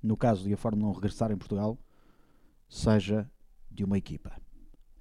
[0.03, 1.78] no caso de a Fórmula 1 regressar em Portugal,
[2.66, 3.30] seja
[3.70, 4.32] de uma equipa.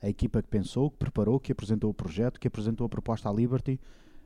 [0.01, 3.31] A equipa que pensou, que preparou, que apresentou o projeto, que apresentou a proposta à
[3.31, 3.79] Liberty,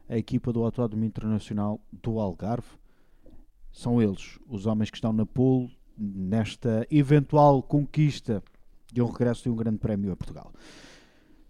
[0.09, 2.79] a equipa do Autódromo Internacional do Algarve,
[3.71, 8.43] são eles, os homens que estão na pool nesta eventual conquista
[8.91, 10.51] de um regresso de um grande prémio a Portugal.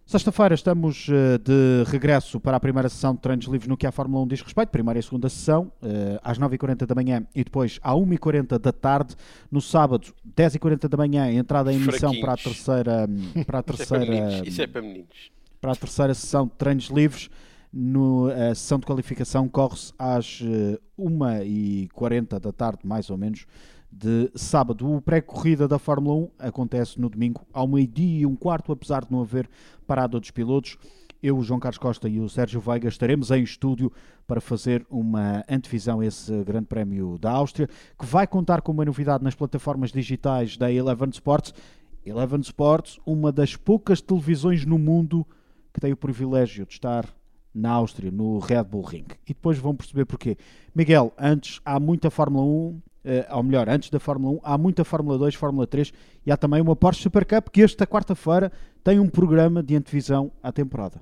[0.08, 3.91] Sexta-feira estamos uh, de regresso para a primeira sessão de treinos livres no que a
[3.91, 7.78] Fórmula 1 diz respeito, primeira e segunda sessão, uh, às 9h40 da manhã e depois
[7.84, 9.18] às 1h40 da tarde.
[9.51, 13.10] No sábado, 10h40 da manhã, entrada em emissão para a terceira.
[13.45, 15.30] Para a terceira Isso é para meninos.
[15.30, 17.30] É para, a terceira sessão de treinos livres.
[17.74, 20.41] No, a sessão de qualificação corre-se às
[20.97, 23.45] 1h40 eh, da tarde, mais ou menos,
[23.92, 24.92] de sábado.
[24.92, 29.12] O pré-corrida da Fórmula 1 acontece no domingo ao meio-dia e um quarto, apesar de
[29.12, 29.50] não haver
[29.86, 30.78] parada dos pilotos.
[31.22, 33.92] Eu, o João Carlos Costa e o Sérgio Veiga estaremos em estúdio
[34.28, 37.68] para fazer uma antevisão a esse Grande Prémio da Áustria,
[37.98, 41.54] que vai contar com uma novidade nas plataformas digitais da Eleven Sports.
[42.06, 45.26] Eleven Sports, uma das poucas televisões no mundo
[45.74, 47.06] que tem o privilégio de estar
[47.54, 49.08] na Áustria, no Red Bull Ring.
[49.26, 50.38] E depois vão perceber porquê.
[50.76, 52.82] Miguel, antes há muita Fórmula 1, eh,
[53.32, 55.91] ou melhor, antes da Fórmula 1, há muita Fórmula 2, Fórmula 3
[56.26, 58.51] e há também uma Porsche Super Cup que esta quarta-feira
[58.84, 61.01] tem um programa de antevisão à temporada.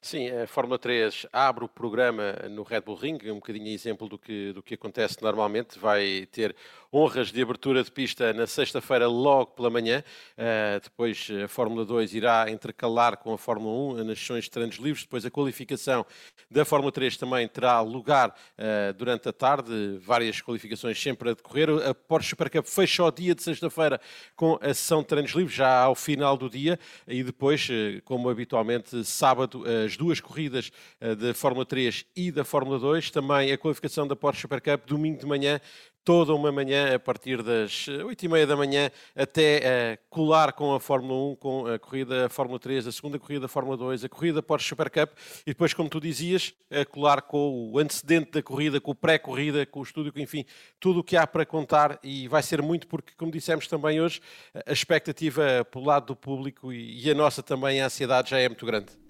[0.00, 4.18] Sim, a Fórmula 3 abre o programa no Red Bull Ring, um bocadinho exemplo do
[4.18, 5.78] que, do que acontece normalmente.
[5.78, 6.54] Vai ter
[6.92, 10.02] honras de abertura de pista na sexta-feira, logo pela manhã.
[10.32, 14.76] Uh, depois a Fórmula 2 irá intercalar com a Fórmula 1 nas sessões de treinos
[14.76, 15.02] livres.
[15.04, 16.06] Depois a qualificação
[16.50, 19.98] da Fórmula 3 também terá lugar uh, durante a tarde.
[20.00, 21.68] Várias qualificações sempre a decorrer.
[21.86, 24.00] A Porsche Supercup fecha o dia de sexta-feira
[24.34, 26.78] com a sessão de treinos livres, já ao final do dia.
[27.06, 27.68] E depois,
[28.04, 30.70] como habitualmente, sábado, as duas corridas
[31.18, 33.10] da Fórmula 3 e da Fórmula 2.
[33.10, 35.60] Também a qualificação da Porsche Supercup, domingo de manhã,
[36.08, 40.74] toda uma manhã a partir das 8 e meia da manhã até uh, colar com
[40.74, 44.42] a Fórmula 1, com a corrida Fórmula 3, a segunda corrida Fórmula 2, a corrida
[44.42, 45.10] Porsche Super Cup
[45.42, 46.54] e depois, como tu dizias,
[46.90, 50.46] colar com o antecedente da corrida, com o pré-corrida, com o estúdio, enfim,
[50.80, 54.22] tudo o que há para contar e vai ser muito porque, como dissemos também hoje,
[54.64, 58.64] a expectativa pelo lado do público e a nossa também, a ansiedade já é muito
[58.64, 59.07] grande.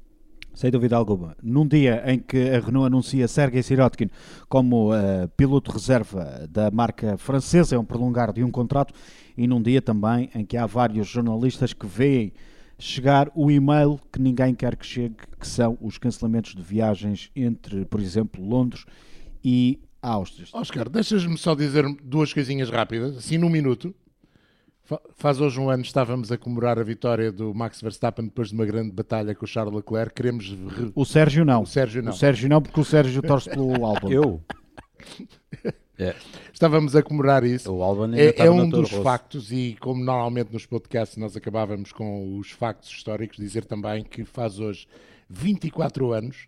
[0.54, 1.36] Sem dúvida alguma.
[1.42, 4.10] Num dia em que a Renault anuncia Sergei Sirotkin
[4.48, 8.92] como uh, piloto reserva da marca francesa, é um prolongar de um contrato,
[9.36, 12.32] e num dia também em que há vários jornalistas que veem
[12.78, 17.84] chegar o e-mail que ninguém quer que chegue, que são os cancelamentos de viagens entre,
[17.84, 18.84] por exemplo, Londres
[19.44, 20.46] e Áustria.
[20.52, 23.94] Oscar, deixas-me só dizer duas coisinhas rápidas, assim num minuto.
[25.16, 28.64] Faz hoje um ano estávamos a comemorar a vitória do Max Verstappen depois de uma
[28.64, 30.14] grande batalha com o Charles Leclerc.
[30.14, 30.50] Queremos.
[30.50, 30.92] Re...
[30.94, 31.62] O Sérgio não.
[31.62, 32.12] O Sérgio não.
[32.12, 34.10] O Sérgio não, porque o Sérgio torce pelo álbum.
[34.10, 34.42] Eu?
[36.00, 36.14] É.
[36.52, 37.72] Estávamos a comemorar isso.
[37.72, 39.02] O Albon é, é um dos Rosso.
[39.02, 44.24] factos, e como normalmente nos podcasts nós acabávamos com os factos históricos, dizer também que
[44.24, 44.86] faz hoje
[45.28, 46.46] 24 anos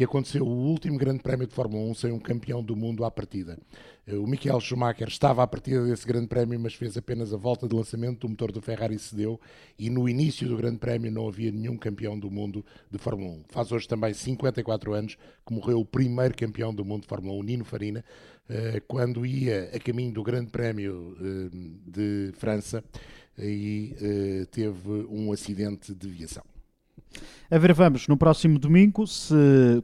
[0.00, 3.10] que aconteceu o último grande prémio de Fórmula 1 sem um campeão do mundo à
[3.10, 3.58] partida.
[4.06, 7.68] Eh, o Michael Schumacher estava à partida desse grande prémio, mas fez apenas a volta
[7.68, 9.38] de lançamento, o motor do Ferrari cedeu
[9.78, 13.44] e no início do grande prémio não havia nenhum campeão do mundo de Fórmula 1.
[13.50, 17.42] Faz hoje também 54 anos que morreu o primeiro campeão do mundo de Fórmula 1,
[17.42, 18.02] Nino Farina,
[18.48, 21.50] eh, quando ia a caminho do grande prémio eh,
[21.86, 22.82] de França
[23.38, 23.94] e
[24.50, 26.49] teve um acidente de viação.
[27.50, 29.34] A ver, vamos no próximo domingo se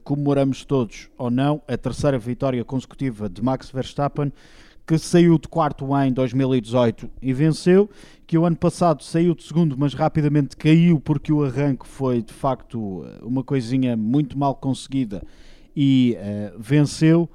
[0.04, 4.32] comemoramos todos ou não a terceira vitória consecutiva de Max Verstappen,
[4.86, 7.90] que saiu de quarto em 2018 e venceu,
[8.24, 12.32] que o ano passado saiu de segundo, mas rapidamente caiu porque o arranque foi de
[12.32, 15.24] facto uma coisinha muito mal conseguida
[15.74, 17.28] e uh, venceu.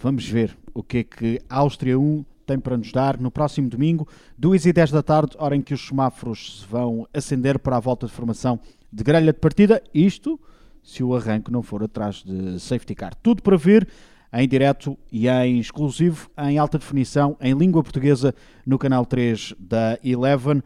[0.00, 3.68] Vamos ver o que é que a Áustria 1 tem para nos dar no próximo
[3.68, 7.76] domingo, 2 e 10 da tarde, hora em que os semáforos se vão acender para
[7.76, 8.58] a volta de formação
[8.92, 10.38] de grelha de partida, isto
[10.82, 13.14] se o arranque não for atrás de safety car.
[13.14, 13.88] Tudo para ver
[14.32, 18.34] em direto e em exclusivo, em alta definição, em língua portuguesa,
[18.66, 20.62] no canal 3 da Eleven.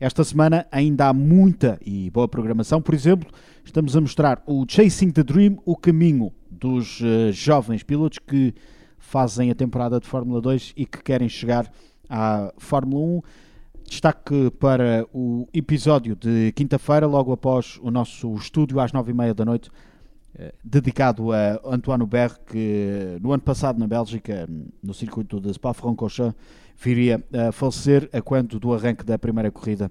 [0.00, 2.82] Esta semana ainda há muita e boa programação.
[2.82, 3.30] Por exemplo,
[3.64, 8.54] estamos a mostrar o Chasing the Dream, o caminho dos uh, jovens pilotos que
[8.98, 11.70] fazem a temporada de Fórmula 2 e que querem chegar
[12.08, 13.22] à Fórmula 1.
[13.92, 19.34] Destaque para o episódio de quinta-feira, logo após o nosso estúdio às nove e meia
[19.34, 19.70] da noite,
[20.34, 24.48] eh, dedicado a Antoine Berre, que no ano passado na Bélgica,
[24.82, 26.34] no circuito de Spa-Francorchamps,
[26.74, 29.90] viria a falecer a quanto do arranque da primeira corrida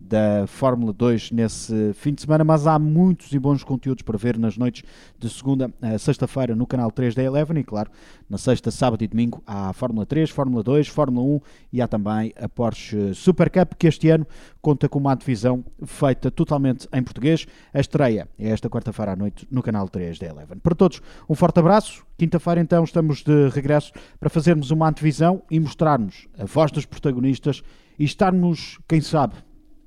[0.00, 4.38] da Fórmula 2 nesse fim de semana, mas há muitos e bons conteúdos para ver
[4.38, 4.82] nas noites
[5.18, 7.90] de segunda a sexta-feira no canal 3 da Eleven e, claro,
[8.28, 11.40] na sexta, sábado e domingo há Fórmula 3, Fórmula 2, Fórmula 1
[11.74, 14.26] e há também a Porsche Super Cup, que este ano
[14.62, 17.46] conta com uma divisão feita totalmente em português.
[17.74, 20.58] A estreia é esta quarta-feira à noite no canal 3 da Eleven.
[20.58, 22.04] Para todos, um forte abraço.
[22.16, 27.62] Quinta-feira, então, estamos de regresso para fazermos uma antevisão e mostrarmos a voz dos protagonistas
[27.98, 29.34] e estarmos, quem sabe,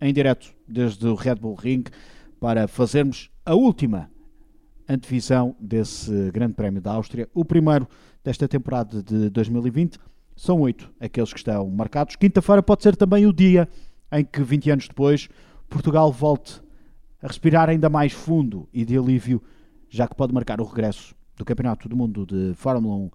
[0.03, 1.85] em direto desde o Red Bull Ring
[2.39, 4.11] para fazermos a última
[4.87, 7.87] antevisão desse Grande Prémio da Áustria, o primeiro
[8.21, 9.97] desta temporada de 2020.
[10.35, 12.17] São oito aqueles que estão marcados.
[12.17, 13.69] Quinta-feira pode ser também o dia
[14.11, 15.29] em que, 20 anos depois,
[15.69, 16.61] Portugal volte
[17.21, 19.41] a respirar ainda mais fundo e de alívio,
[19.89, 23.11] já que pode marcar o regresso do Campeonato do Mundo de Fórmula 1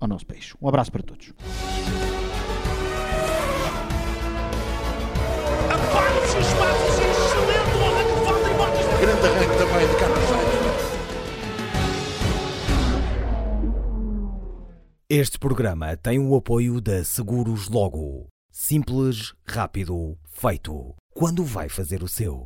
[0.00, 0.52] ao nosso país.
[0.60, 1.32] Um abraço para todos.
[9.00, 10.58] Grande arranque também de Carlos.
[15.08, 18.26] Este programa tem o apoio da Seguros Logo.
[18.50, 20.94] Simples, rápido, feito.
[21.14, 22.44] Quando vai fazer o seu?